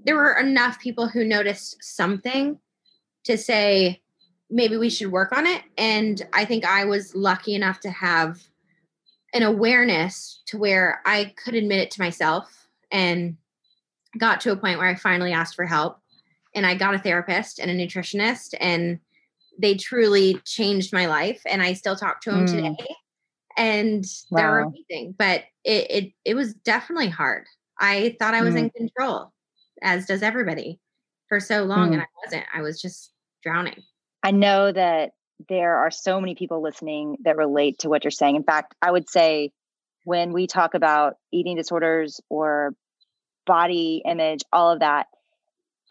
there 0.05 0.15
were 0.15 0.33
enough 0.33 0.79
people 0.79 1.09
who 1.09 1.25
noticed 1.25 1.77
something 1.81 2.59
to 3.25 3.37
say, 3.37 4.01
maybe 4.49 4.77
we 4.77 4.89
should 4.89 5.11
work 5.11 5.35
on 5.35 5.47
it. 5.47 5.61
And 5.77 6.21
I 6.33 6.45
think 6.45 6.65
I 6.65 6.85
was 6.85 7.15
lucky 7.15 7.55
enough 7.55 7.79
to 7.81 7.89
have 7.89 8.43
an 9.33 9.43
awareness 9.43 10.41
to 10.47 10.57
where 10.57 11.01
I 11.05 11.33
could 11.43 11.55
admit 11.55 11.79
it 11.79 11.91
to 11.91 12.01
myself 12.01 12.67
and 12.91 13.37
got 14.17 14.41
to 14.41 14.51
a 14.51 14.55
point 14.55 14.79
where 14.79 14.87
I 14.87 14.95
finally 14.95 15.33
asked 15.33 15.55
for 15.55 15.65
help. 15.65 15.99
And 16.53 16.65
I 16.65 16.75
got 16.75 16.95
a 16.95 16.99
therapist 16.99 17.59
and 17.59 17.69
a 17.69 17.75
nutritionist, 17.75 18.53
and 18.61 18.99
they 19.59 19.75
truly 19.75 20.39
changed 20.45 20.93
my 20.93 21.05
life. 21.05 21.41
And 21.45 21.61
I 21.61 21.73
still 21.73 21.97
talk 21.97 22.21
to 22.21 22.31
them 22.31 22.45
mm. 22.45 22.51
today 22.51 22.87
and 23.57 24.05
wow. 24.29 24.37
they 24.37 24.47
were 24.47 24.59
amazing. 24.59 25.15
But 25.17 25.43
it, 25.63 25.87
it 25.89 26.13
it 26.23 26.33
was 26.35 26.53
definitely 26.53 27.09
hard. 27.09 27.45
I 27.79 28.15
thought 28.19 28.33
I 28.33 28.41
was 28.41 28.55
mm. 28.55 28.59
in 28.59 28.69
control, 28.71 29.33
as 29.81 30.05
does 30.05 30.23
everybody, 30.23 30.79
for 31.27 31.39
so 31.39 31.63
long, 31.63 31.89
mm. 31.89 31.93
and 31.93 32.01
I 32.01 32.07
wasn't. 32.23 32.45
I 32.53 32.61
was 32.61 32.81
just 32.81 33.11
drowning. 33.43 33.83
I 34.25 34.31
know 34.31 34.71
that 34.71 35.11
there 35.49 35.75
are 35.75 35.91
so 35.91 36.19
many 36.19 36.33
people 36.33 36.63
listening 36.63 37.17
that 37.25 37.37
relate 37.37 37.79
to 37.79 37.89
what 37.89 38.03
you're 38.03 38.09
saying. 38.09 38.35
In 38.35 38.43
fact, 38.43 38.73
I 38.81 38.89
would 38.89 39.07
say 39.07 39.51
when 40.03 40.33
we 40.33 40.47
talk 40.47 40.73
about 40.73 41.17
eating 41.31 41.55
disorders 41.55 42.19
or 42.27 42.73
body 43.45 44.01
image, 44.03 44.41
all 44.51 44.71
of 44.71 44.79
that, 44.79 45.05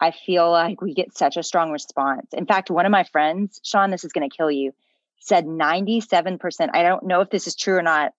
I 0.01 0.11
feel 0.11 0.51
like 0.51 0.81
we 0.81 0.93
get 0.93 1.17
such 1.17 1.37
a 1.37 1.43
strong 1.43 1.71
response. 1.71 2.27
In 2.33 2.45
fact, 2.45 2.69
one 2.69 2.85
of 2.85 2.91
my 2.91 3.05
friends, 3.05 3.61
Shawn, 3.63 3.89
this 3.89 4.03
is 4.03 4.11
going 4.11 4.29
to 4.29 4.35
kill 4.35 4.51
you 4.51 4.73
said 5.21 5.45
97%. 5.45 6.69
I 6.73 6.83
don't 6.83 7.05
know 7.05 7.21
if 7.21 7.29
this 7.29 7.47
is 7.47 7.55
true 7.55 7.77
or 7.77 7.81
not. 7.81 8.11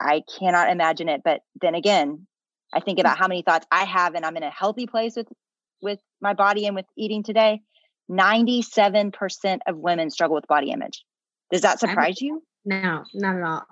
I 0.00 0.22
cannot 0.38 0.68
imagine 0.68 1.08
it. 1.08 1.22
But 1.24 1.42
then 1.60 1.76
again, 1.76 2.26
I 2.74 2.80
think 2.80 2.98
mm. 2.98 3.02
about 3.02 3.18
how 3.18 3.28
many 3.28 3.42
thoughts 3.42 3.66
I 3.70 3.84
have 3.84 4.16
and 4.16 4.26
I'm 4.26 4.36
in 4.36 4.42
a 4.42 4.50
healthy 4.50 4.86
place 4.88 5.14
with 5.14 5.28
with 5.82 6.00
my 6.20 6.34
body 6.34 6.66
and 6.66 6.76
with 6.76 6.86
eating 6.96 7.22
today. 7.22 7.62
97% 8.10 9.58
of 9.66 9.76
women 9.76 10.10
struggle 10.10 10.34
with 10.34 10.46
body 10.46 10.70
image. 10.70 11.04
Does 11.52 11.62
that 11.62 11.80
surprise 11.80 12.20
you? 12.20 12.42
No, 12.64 13.04
not 13.14 13.36
at 13.36 13.42
all. 13.42 13.66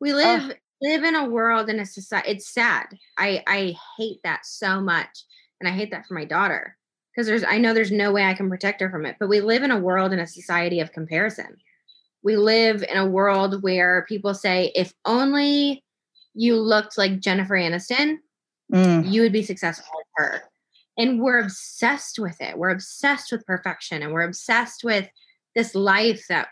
We 0.00 0.12
live 0.12 0.42
oh. 0.50 0.54
live 0.82 1.04
in 1.04 1.14
a 1.14 1.28
world 1.28 1.68
in 1.68 1.78
a 1.78 1.86
society 1.86 2.30
it's 2.30 2.52
sad. 2.52 2.86
I 3.16 3.42
I 3.46 3.76
hate 3.96 4.18
that 4.24 4.44
so 4.44 4.80
much 4.80 5.24
and 5.60 5.68
I 5.68 5.72
hate 5.72 5.90
that 5.90 6.06
for 6.06 6.14
my 6.14 6.24
daughter 6.24 6.76
because 7.14 7.26
there's 7.26 7.44
I 7.44 7.58
know 7.58 7.74
there's 7.74 7.92
no 7.92 8.12
way 8.12 8.24
I 8.24 8.34
can 8.34 8.48
protect 8.48 8.80
her 8.80 8.90
from 8.90 9.06
it, 9.06 9.16
but 9.20 9.28
we 9.28 9.40
live 9.40 9.62
in 9.62 9.70
a 9.70 9.78
world 9.78 10.12
in 10.12 10.18
a 10.18 10.26
society 10.26 10.80
of 10.80 10.92
comparison 10.92 11.56
we 12.22 12.36
live 12.36 12.82
in 12.82 12.96
a 12.96 13.06
world 13.06 13.62
where 13.62 14.04
people 14.08 14.34
say, 14.34 14.72
if 14.74 14.92
only 15.04 15.82
you 16.34 16.56
looked 16.56 16.98
like 16.98 17.20
Jennifer 17.20 17.54
Aniston, 17.54 18.16
mm. 18.72 19.10
you 19.10 19.22
would 19.22 19.32
be 19.32 19.42
successful 19.42 19.86
with 19.94 20.06
her. 20.16 20.42
And 21.00 21.20
we're 21.20 21.40
obsessed 21.40 22.18
with 22.18 22.40
it. 22.40 22.58
We're 22.58 22.70
obsessed 22.70 23.32
with 23.32 23.46
perfection 23.46 24.02
and 24.02 24.12
we're 24.12 24.22
obsessed 24.22 24.84
with 24.84 25.08
this 25.54 25.74
life 25.74 26.26
that 26.28 26.48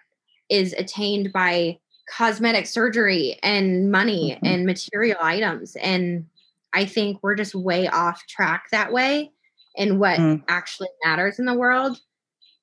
is 0.48 0.72
attained 0.72 1.32
by 1.32 1.78
cosmetic 2.10 2.66
surgery 2.66 3.38
and 3.42 3.92
money 3.92 4.32
mm-hmm. 4.32 4.46
and 4.46 4.66
material 4.66 5.18
items. 5.20 5.76
And 5.76 6.26
I 6.72 6.86
think 6.86 7.18
we're 7.22 7.34
just 7.34 7.54
way 7.54 7.88
off 7.88 8.26
track 8.26 8.64
that 8.72 8.92
way 8.92 9.30
in 9.74 9.98
what 9.98 10.18
mm. 10.18 10.42
actually 10.48 10.88
matters 11.04 11.38
in 11.38 11.44
the 11.44 11.54
world 11.54 12.00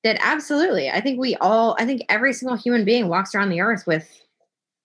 that 0.04 0.18
absolutely 0.20 0.88
i 0.88 1.00
think 1.00 1.18
we 1.18 1.34
all 1.36 1.74
i 1.80 1.84
think 1.84 2.02
every 2.08 2.32
single 2.32 2.56
human 2.56 2.84
being 2.84 3.08
walks 3.08 3.34
around 3.34 3.48
the 3.48 3.60
earth 3.60 3.84
with 3.86 4.20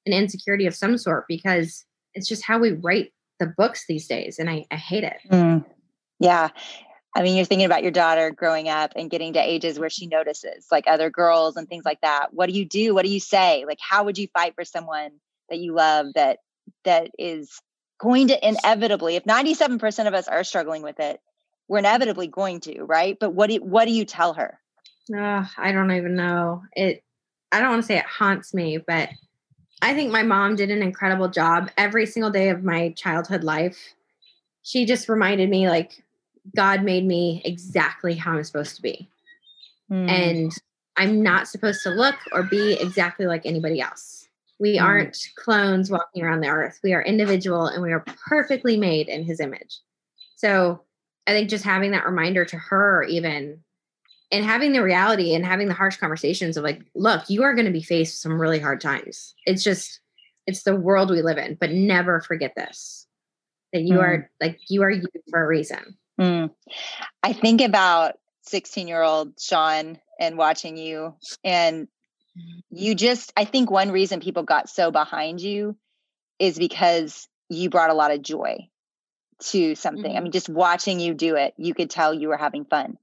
an 0.08 0.14
insecurity 0.14 0.66
of 0.66 0.74
some 0.74 0.98
sort 0.98 1.26
because 1.28 1.86
it's 2.16 2.28
just 2.28 2.44
how 2.44 2.58
we 2.58 2.72
write 2.72 3.14
the 3.40 3.46
books 3.46 3.86
these 3.88 4.08
days 4.08 4.40
and 4.40 4.50
i, 4.50 4.66
I 4.72 4.78
hate 4.78 5.04
it 5.04 5.18
mm. 5.30 5.64
yeah 6.20 6.50
i 7.16 7.22
mean 7.22 7.36
you're 7.36 7.46
thinking 7.46 7.66
about 7.66 7.84
your 7.84 7.92
daughter 7.92 8.32
growing 8.32 8.70
up 8.70 8.94
and 8.96 9.10
getting 9.10 9.34
to 9.34 9.40
ages 9.40 9.80
where 9.80 9.90
she 9.90 10.08
notices 10.08 10.68
like 10.72 10.86
other 10.88 11.10
girls 11.10 11.56
and 11.56 11.68
things 11.68 11.86
like 11.86 12.02
that. 12.02 12.34
What 12.34 12.50
do 12.50 12.54
you 12.54 12.66
do? 12.66 12.94
What 12.94 13.06
do 13.06 13.12
you 13.12 13.20
say? 13.20 13.66
Like 13.66 13.80
how 13.82 14.04
would 14.04 14.18
you 14.18 14.28
fight 14.34 14.56
for 14.56 14.66
someone 14.66 15.12
that 15.50 15.60
you 15.60 15.74
love 15.74 16.08
that 16.16 16.40
that 16.86 17.12
is 17.18 17.62
going 18.00 18.30
to 18.30 18.48
inevitably 18.48 19.16
if 19.16 19.24
97% 19.26 20.08
of 20.08 20.14
us 20.14 20.28
are 20.28 20.44
struggling 20.44 20.82
with 20.82 21.00
it 21.00 21.20
we're 21.68 21.80
inevitably 21.80 22.28
going 22.28 22.60
to 22.60 22.84
right? 22.84 23.18
But 23.20 23.34
what 23.34 23.48
do 23.48 23.54
you, 23.54 23.64
what 23.64 23.86
do 23.86 23.92
you 23.92 24.04
tell 24.04 24.34
her? 24.34 24.60
Uh, 25.16 25.46
I 25.58 25.72
don't 25.72 25.92
even 25.92 26.16
know. 26.16 26.64
It 26.74 27.04
I 27.52 27.60
don't 27.60 27.70
want 27.70 27.84
to 27.84 27.88
say 27.88 27.98
it 27.98 28.06
haunts 28.06 28.54
me, 28.54 28.78
but 28.78 29.10
I 29.82 29.94
think 29.94 30.12
my 30.12 30.24
mom 30.24 30.56
did 30.56 30.70
an 30.70 30.84
incredible 30.84 31.28
job 31.28 31.70
every 31.78 32.06
single 32.06 32.30
day 32.30 32.50
of 32.50 32.64
my 32.64 32.90
childhood 32.98 33.44
life. 33.44 33.78
She 34.64 34.86
just 34.86 35.10
reminded 35.10 35.50
me 35.50 35.70
like 35.70 36.04
God 36.56 36.84
made 36.84 37.06
me 37.06 37.42
exactly 37.46 38.16
how 38.16 38.34
I'm 38.34 38.44
supposed 38.44 38.76
to 38.76 38.82
be. 38.82 39.10
Mm. 39.92 40.10
And 40.10 40.52
I'm 40.98 41.22
not 41.22 41.48
supposed 41.48 41.84
to 41.84 41.90
look 41.90 42.16
or 42.32 42.44
be 42.44 42.74
exactly 42.74 43.26
like 43.26 43.46
anybody 43.46 43.82
else. 43.82 44.28
We 44.60 44.78
mm. 44.78 44.82
aren't 44.82 45.18
clones 45.36 45.90
walking 45.90 46.24
around 46.24 46.42
the 46.42 46.50
earth. 46.50 46.80
We 46.84 46.94
are 46.94 47.02
individual 47.02 47.68
and 47.68 47.82
we 47.82 47.92
are 47.92 48.04
perfectly 48.28 48.78
made 48.78 49.08
in 49.08 49.24
his 49.24 49.40
image. 49.40 49.80
So 50.36 50.82
I 51.28 51.32
think 51.32 51.50
just 51.50 51.64
having 51.64 51.92
that 51.92 52.06
reminder 52.06 52.46
to 52.46 52.58
her, 52.58 53.04
even 53.04 53.64
and 54.32 54.46
having 54.46 54.72
the 54.72 54.82
reality 54.82 55.36
and 55.36 55.46
having 55.46 55.68
the 55.68 55.74
harsh 55.74 55.98
conversations 55.98 56.56
of 56.56 56.64
like, 56.64 56.82
look, 56.96 57.30
you 57.30 57.44
are 57.44 57.54
going 57.54 57.66
to 57.66 57.72
be 57.72 57.84
faced 57.84 58.14
with 58.14 58.32
some 58.32 58.40
really 58.40 58.60
hard 58.60 58.80
times. 58.80 59.36
It's 59.46 59.62
just, 59.62 60.00
it's 60.48 60.64
the 60.64 60.76
world 60.76 61.12
we 61.12 61.22
live 61.22 61.38
in, 61.38 61.56
but 61.60 61.72
never 61.72 62.22
forget 62.22 62.54
this 62.56 63.08
that 63.74 63.82
you 63.84 63.96
mm. 63.96 64.04
are 64.04 64.32
like, 64.40 64.60
you 64.68 64.84
are 64.84 64.90
you 64.90 65.06
for 65.30 65.44
a 65.44 65.48
reason. 65.48 65.98
Mm. 66.22 66.52
I 67.24 67.34
think 67.34 67.62
about 67.62 68.14
16 68.44 68.88
year 68.88 69.02
old 69.02 69.40
Shawn 69.40 70.00
and 70.20 70.38
watching 70.38 70.78
you, 70.78 71.16
and 71.44 71.88
you 72.70 72.96
just, 72.96 73.34
I 73.36 73.46
think 73.46 73.72
one 73.72 73.92
reason 73.92 74.20
people 74.20 74.44
got 74.44 74.70
so 74.70 74.92
behind 74.92 75.42
you 75.42 75.76
is 76.40 76.58
because 76.58 77.28
you 77.50 77.70
brought 77.70 77.90
a 77.90 77.96
lot 77.96 78.12
of 78.12 78.22
joy 78.22 78.70
to 79.40 79.76
something. 79.76 80.04
Mm-hmm. 80.04 80.18
I 80.18 80.22
mean, 80.22 80.32
just 80.32 80.48
watching 80.48 81.00
you 81.00 81.14
do 81.14 81.36
it, 81.36 81.54
you 81.58 81.74
could 81.74 81.90
tell 81.90 82.14
you 82.14 82.30
were 82.30 82.38
having 82.38 82.66
fun 82.66 82.98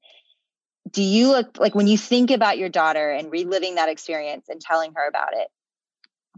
do 0.93 1.03
you 1.03 1.29
look 1.29 1.59
like 1.59 1.75
when 1.75 1.87
you 1.87 1.99
think 1.99 2.31
about 2.31 2.59
your 2.59 2.69
daughter 2.69 3.11
and 3.11 3.31
reliving 3.31 3.77
that 3.77 3.89
experience 3.89 4.49
and 4.49 4.61
telling 4.61 4.93
her 4.95 5.07
about 5.09 5.33
it 5.33 5.49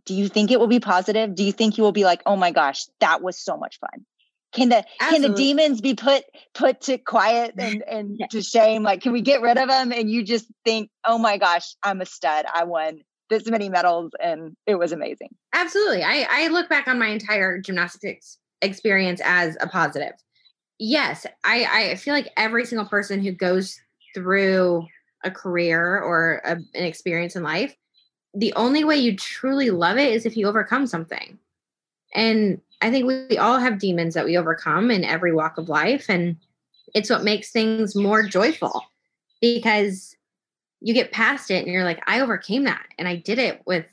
do 0.04 0.14
you 0.14 0.28
think 0.28 0.50
it 0.50 0.58
will 0.58 0.66
be 0.66 0.80
positive 0.80 1.34
do 1.34 1.44
you 1.44 1.52
think 1.52 1.78
you 1.78 1.84
will 1.84 1.92
be 1.92 2.04
like 2.04 2.22
oh 2.26 2.36
my 2.36 2.50
gosh 2.50 2.86
that 3.00 3.22
was 3.22 3.38
so 3.38 3.56
much 3.56 3.78
fun 3.78 4.04
can 4.52 4.68
the 4.68 4.84
Absolutely. 5.00 5.26
can 5.26 5.30
the 5.30 5.36
demons 5.36 5.80
be 5.80 5.94
put 5.94 6.24
put 6.54 6.80
to 6.82 6.98
quiet 6.98 7.54
and 7.58 7.82
and 7.88 8.16
yeah. 8.18 8.26
to 8.28 8.42
shame 8.42 8.82
like 8.82 9.00
can 9.02 9.12
we 9.12 9.20
get 9.20 9.40
rid 9.40 9.58
of 9.58 9.68
them 9.68 9.92
and 9.92 10.10
you 10.10 10.22
just 10.22 10.46
think 10.64 10.90
oh 11.04 11.18
my 11.18 11.36
gosh 11.38 11.74
i'm 11.82 12.00
a 12.00 12.06
stud 12.06 12.44
i 12.54 12.64
won 12.64 13.00
this 13.28 13.48
many 13.48 13.68
medals 13.68 14.10
and 14.22 14.56
it 14.66 14.74
was 14.74 14.92
amazing 14.92 15.28
absolutely 15.52 16.02
i 16.02 16.26
i 16.30 16.48
look 16.48 16.68
back 16.68 16.88
on 16.88 16.98
my 16.98 17.08
entire 17.08 17.60
gymnastics 17.60 18.38
experience 18.62 19.20
as 19.24 19.56
a 19.60 19.68
positive 19.68 20.12
yes 20.78 21.26
i 21.44 21.90
i 21.90 21.94
feel 21.94 22.14
like 22.14 22.28
every 22.36 22.64
single 22.64 22.86
person 22.86 23.22
who 23.22 23.32
goes 23.32 23.78
through 24.14 24.86
a 25.24 25.30
career 25.30 26.00
or 26.00 26.40
a, 26.44 26.52
an 26.52 26.84
experience 26.84 27.36
in 27.36 27.42
life, 27.42 27.74
the 28.34 28.52
only 28.54 28.84
way 28.84 28.96
you 28.96 29.16
truly 29.16 29.70
love 29.70 29.98
it 29.98 30.12
is 30.12 30.24
if 30.24 30.36
you 30.36 30.46
overcome 30.46 30.86
something. 30.86 31.38
And 32.14 32.60
I 32.80 32.90
think 32.90 33.06
we, 33.06 33.26
we 33.28 33.38
all 33.38 33.58
have 33.58 33.78
demons 33.78 34.14
that 34.14 34.24
we 34.24 34.36
overcome 34.36 34.90
in 34.90 35.04
every 35.04 35.32
walk 35.32 35.58
of 35.58 35.68
life. 35.68 36.06
And 36.08 36.36
it's 36.94 37.10
what 37.10 37.24
makes 37.24 37.50
things 37.50 37.94
more 37.94 38.22
joyful 38.22 38.82
because 39.40 40.16
you 40.80 40.94
get 40.94 41.12
past 41.12 41.50
it 41.50 41.64
and 41.64 41.72
you're 41.72 41.84
like, 41.84 42.02
I 42.06 42.20
overcame 42.20 42.64
that 42.64 42.86
and 42.98 43.06
I 43.06 43.16
did 43.16 43.38
it 43.38 43.62
with 43.66 43.86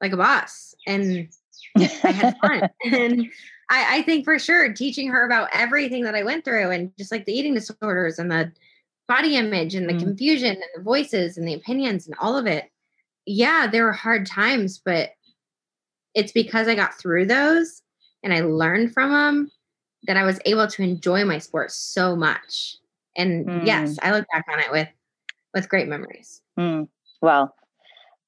like 0.00 0.12
a 0.12 0.16
boss 0.16 0.74
and 0.86 1.28
I 1.76 2.12
had 2.12 2.36
fun. 2.42 2.68
and 2.84 3.30
I, 3.70 3.98
I 3.98 4.02
think 4.02 4.24
for 4.24 4.38
sure 4.38 4.72
teaching 4.72 5.08
her 5.08 5.24
about 5.24 5.48
everything 5.52 6.04
that 6.04 6.14
I 6.14 6.22
went 6.22 6.44
through 6.44 6.70
and 6.70 6.92
just 6.98 7.12
like 7.12 7.24
the 7.24 7.32
eating 7.32 7.54
disorders 7.54 8.18
and 8.18 8.30
the 8.30 8.52
body 9.08 9.36
image 9.36 9.74
and 9.74 9.88
the 9.88 9.94
mm. 9.94 10.00
confusion 10.00 10.50
and 10.50 10.64
the 10.74 10.82
voices 10.82 11.38
and 11.38 11.48
the 11.48 11.54
opinions 11.54 12.06
and 12.06 12.14
all 12.20 12.36
of 12.36 12.46
it. 12.46 12.70
Yeah, 13.24 13.68
there 13.70 13.84
were 13.84 13.92
hard 13.92 14.26
times, 14.26 14.80
but 14.84 15.10
it's 16.14 16.32
because 16.32 16.68
I 16.68 16.74
got 16.74 16.98
through 16.98 17.26
those 17.26 17.81
and 18.22 18.32
I 18.32 18.40
learned 18.40 18.92
from 18.92 19.10
them 19.10 19.50
that 20.04 20.16
I 20.16 20.24
was 20.24 20.38
able 20.44 20.66
to 20.66 20.82
enjoy 20.82 21.24
my 21.24 21.38
sport 21.38 21.70
so 21.70 22.16
much. 22.16 22.76
And 23.16 23.46
mm. 23.46 23.66
yes, 23.66 23.98
I 24.02 24.12
look 24.12 24.26
back 24.32 24.46
on 24.50 24.60
it 24.60 24.70
with 24.70 24.88
with 25.54 25.68
great 25.68 25.88
memories. 25.88 26.40
Mm. 26.58 26.88
Well, 27.20 27.54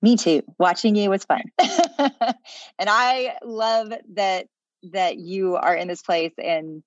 me 0.03 0.17
too. 0.17 0.43
Watching 0.59 0.95
you 0.95 1.11
was 1.11 1.25
fun. 1.25 1.43
and 1.59 2.89
I 2.89 3.37
love 3.43 3.93
that 4.15 4.47
that 4.93 5.17
you 5.17 5.57
are 5.57 5.75
in 5.75 5.89
this 5.89 6.03
place 6.03 6.35
and 6.37 6.83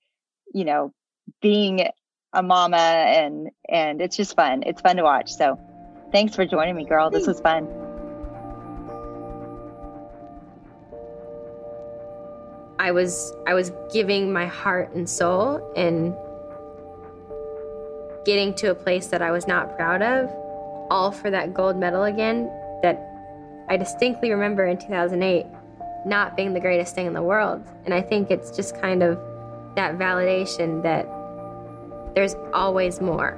you 0.53 0.63
know 0.63 0.93
being 1.41 1.87
a 2.33 2.43
mama 2.43 2.77
and 2.77 3.49
and 3.67 4.01
it's 4.01 4.15
just 4.15 4.35
fun. 4.35 4.63
It's 4.65 4.81
fun 4.81 4.97
to 4.97 5.03
watch. 5.03 5.31
So 5.31 5.59
thanks 6.11 6.35
for 6.35 6.45
joining 6.45 6.75
me, 6.75 6.85
girl. 6.85 7.09
This 7.09 7.27
was 7.27 7.39
fun. 7.41 7.86
I 12.87 12.91
was 12.91 13.35
I 13.45 13.53
was 13.53 13.73
giving 13.91 14.31
my 14.31 14.45
heart 14.45 14.93
and 14.93 15.09
soul 15.09 15.73
and 15.75 16.15
getting 18.23 18.53
to 18.55 18.71
a 18.71 18.75
place 18.75 19.07
that 19.07 19.21
I 19.21 19.31
was 19.31 19.45
not 19.45 19.75
proud 19.75 20.01
of, 20.01 20.29
all 20.89 21.11
for 21.11 21.29
that 21.29 21.53
gold 21.53 21.75
medal 21.75 22.05
again 22.05 22.49
that 22.83 22.97
I 23.67 23.75
distinctly 23.75 24.31
remember 24.31 24.65
in 24.67 24.77
2008 24.77 25.45
not 26.05 26.37
being 26.37 26.53
the 26.53 26.61
greatest 26.61 26.95
thing 26.95 27.07
in 27.07 27.13
the 27.13 27.21
world. 27.21 27.61
And 27.83 27.93
I 27.93 28.01
think 28.01 28.31
it's 28.31 28.51
just 28.55 28.79
kind 28.79 29.03
of 29.03 29.19
that 29.75 29.97
validation 29.97 30.81
that 30.83 31.05
there's 32.15 32.35
always 32.53 33.01
more. 33.01 33.37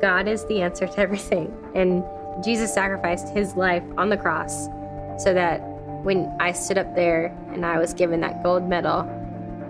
God 0.00 0.26
is 0.26 0.44
the 0.46 0.60
answer 0.60 0.88
to 0.88 0.98
everything. 0.98 1.56
And 1.76 2.02
Jesus 2.42 2.74
sacrificed 2.74 3.28
his 3.28 3.54
life 3.54 3.84
on 3.96 4.08
the 4.08 4.16
cross 4.16 4.64
so 5.22 5.32
that 5.34 5.60
when 6.04 6.36
I 6.38 6.52
stood 6.52 6.76
up 6.76 6.94
there 6.94 7.34
and 7.52 7.64
I 7.64 7.78
was 7.78 7.94
given 7.94 8.20
that 8.20 8.42
gold 8.42 8.68
medal, 8.68 9.08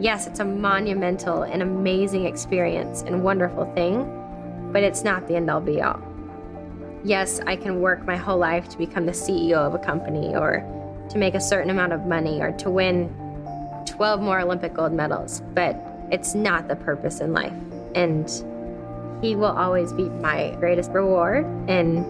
yes, 0.01 0.27
it's 0.27 0.41
a 0.41 0.45
monumental 0.45 1.45
and 1.45 1.63
amazing 1.63 2.27
experience 2.27 3.03
and 3.03 3.23
wonderful 3.23 3.73
thing, 3.75 4.03
but 4.73 4.83
it's 4.83 5.05
not 5.05 5.29
the 5.29 5.37
end 5.37 5.49
all 5.49 5.61
be 5.61 5.81
all. 5.81 6.03
Yes, 7.05 7.41
I 7.47 7.55
can 7.55 7.81
work 7.81 8.05
my 8.05 8.17
whole 8.17 8.39
life 8.39 8.69
to 8.71 8.79
become 8.79 9.07
the 9.07 9.13
CEO 9.13 9.59
of 9.59 9.75
a 9.75 9.79
company 9.79 10.35
or 10.35 10.65
to 11.09 11.19
make 11.19 11.35
a 11.35 11.41
certain 11.41 11.71
amount 11.71 11.93
of 11.93 12.05
money 12.07 12.41
or 12.41 12.51
to 12.53 12.69
win 12.69 13.15
12 13.87 14.21
more 14.21 14.41
Olympic 14.41 14.75
gold 14.75 14.93
medals, 14.93 15.41
but 15.55 15.77
it's 16.11 16.35
not 16.35 16.67
the 16.67 16.75
purpose 16.75 17.21
in 17.21 17.33
life. 17.33 17.53
And 17.95 18.29
he 19.23 19.37
will 19.37 19.57
always 19.57 19.93
be 19.93 20.09
my 20.09 20.57
greatest 20.59 20.91
reward 20.91 21.45
and 21.69 22.05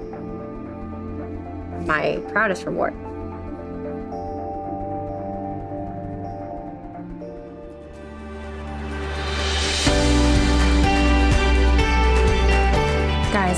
my 1.87 2.23
proudest 2.31 2.65
reward. 2.65 2.95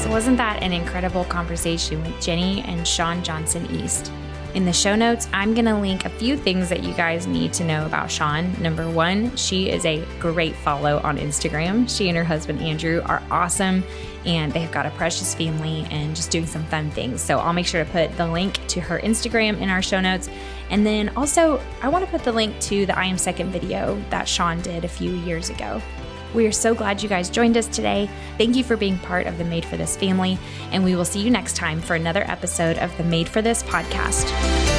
Wasn't 0.05 0.37
that 0.39 0.63
an 0.63 0.73
incredible 0.73 1.25
conversation 1.25 2.03
with 2.03 2.23
Jennie 2.23 2.63
and 2.63 2.89
Shawn 2.89 3.23
Johnson 3.23 3.67
East? 3.71 4.11
In 4.55 4.65
the 4.65 4.73
show 4.73 4.97
notes, 4.97 5.29
I'm 5.33 5.53
going 5.53 5.67
to 5.67 5.77
link 5.77 6.07
a 6.07 6.09
few 6.09 6.39
things 6.39 6.71
that 6.71 6.83
you 6.83 6.95
guys 6.95 7.27
need 7.27 7.53
to 7.55 7.65
know 7.65 7.85
about 7.85 8.11
Shawn. 8.11 8.55
Number 8.63 8.89
one, 8.89 9.37
she 9.37 9.69
is 9.69 9.85
a 9.85 10.03
great 10.19 10.55
follow 10.57 11.01
on 11.05 11.19
Instagram. 11.19 11.87
She 11.95 12.09
and 12.09 12.17
her 12.17 12.25
husband 12.25 12.63
Andrew 12.63 13.03
are 13.05 13.23
awesome 13.31 13.85
and 14.25 14.53
they've 14.53 14.73
got 14.73 14.87
a 14.87 14.91
precious 14.91 15.35
family 15.35 15.87
and 15.91 16.17
just 16.17 16.31
doing 16.31 16.47
some 16.47 16.65
fun 16.65 16.91
things. 16.93 17.21
So 17.21 17.39
I'll 17.39 17.53
make 17.53 17.67
sure 17.67 17.85
to 17.85 17.91
put 17.91 18.17
the 18.17 18.27
link 18.27 18.59
to 18.69 18.81
her 18.81 18.99
Instagram 19.01 19.61
in 19.61 19.69
our 19.69 19.83
show 19.83 20.01
notes. 20.01 20.31
And 20.71 20.87
then 20.87 21.11
also, 21.11 21.61
I 21.83 21.89
want 21.89 22.05
to 22.05 22.11
put 22.11 22.25
the 22.25 22.33
link 22.33 22.59
to 22.63 22.87
the 22.87 22.99
I 22.99 23.05
Am 23.05 23.19
Second 23.19 23.53
video 23.53 24.03
that 24.09 24.27
Shawn 24.27 24.63
did 24.63 24.85
a 24.85 24.89
few 24.89 25.13
years 25.13 25.51
ago. 25.51 25.83
We 26.35 26.47
are 26.47 26.53
so 26.53 26.75
glad 26.75 27.03
you 27.03 27.09
guys 27.09 27.31
joined 27.31 27.57
us 27.57 27.67
today. 27.67 28.11
Thank 28.39 28.57
you 28.57 28.65
for 28.65 28.77
being 28.77 28.99
part 28.99 29.27
of 29.27 29.39
the 29.39 29.45
Made 29.45 29.65
for 29.65 29.77
This 29.77 29.97
family, 29.97 30.39
and 30.71 30.85
we 30.85 30.95
will 30.95 31.05
see 31.05 31.21
you 31.21 31.31
next 31.31 31.57
time 31.57 31.81
for 31.81 31.95
another 31.95 32.25
episode 32.31 32.79
of 32.79 32.97
the 32.97 33.05
Made 33.05 33.29
for 33.29 33.41
This 33.43 33.62
podcast. 33.62 34.76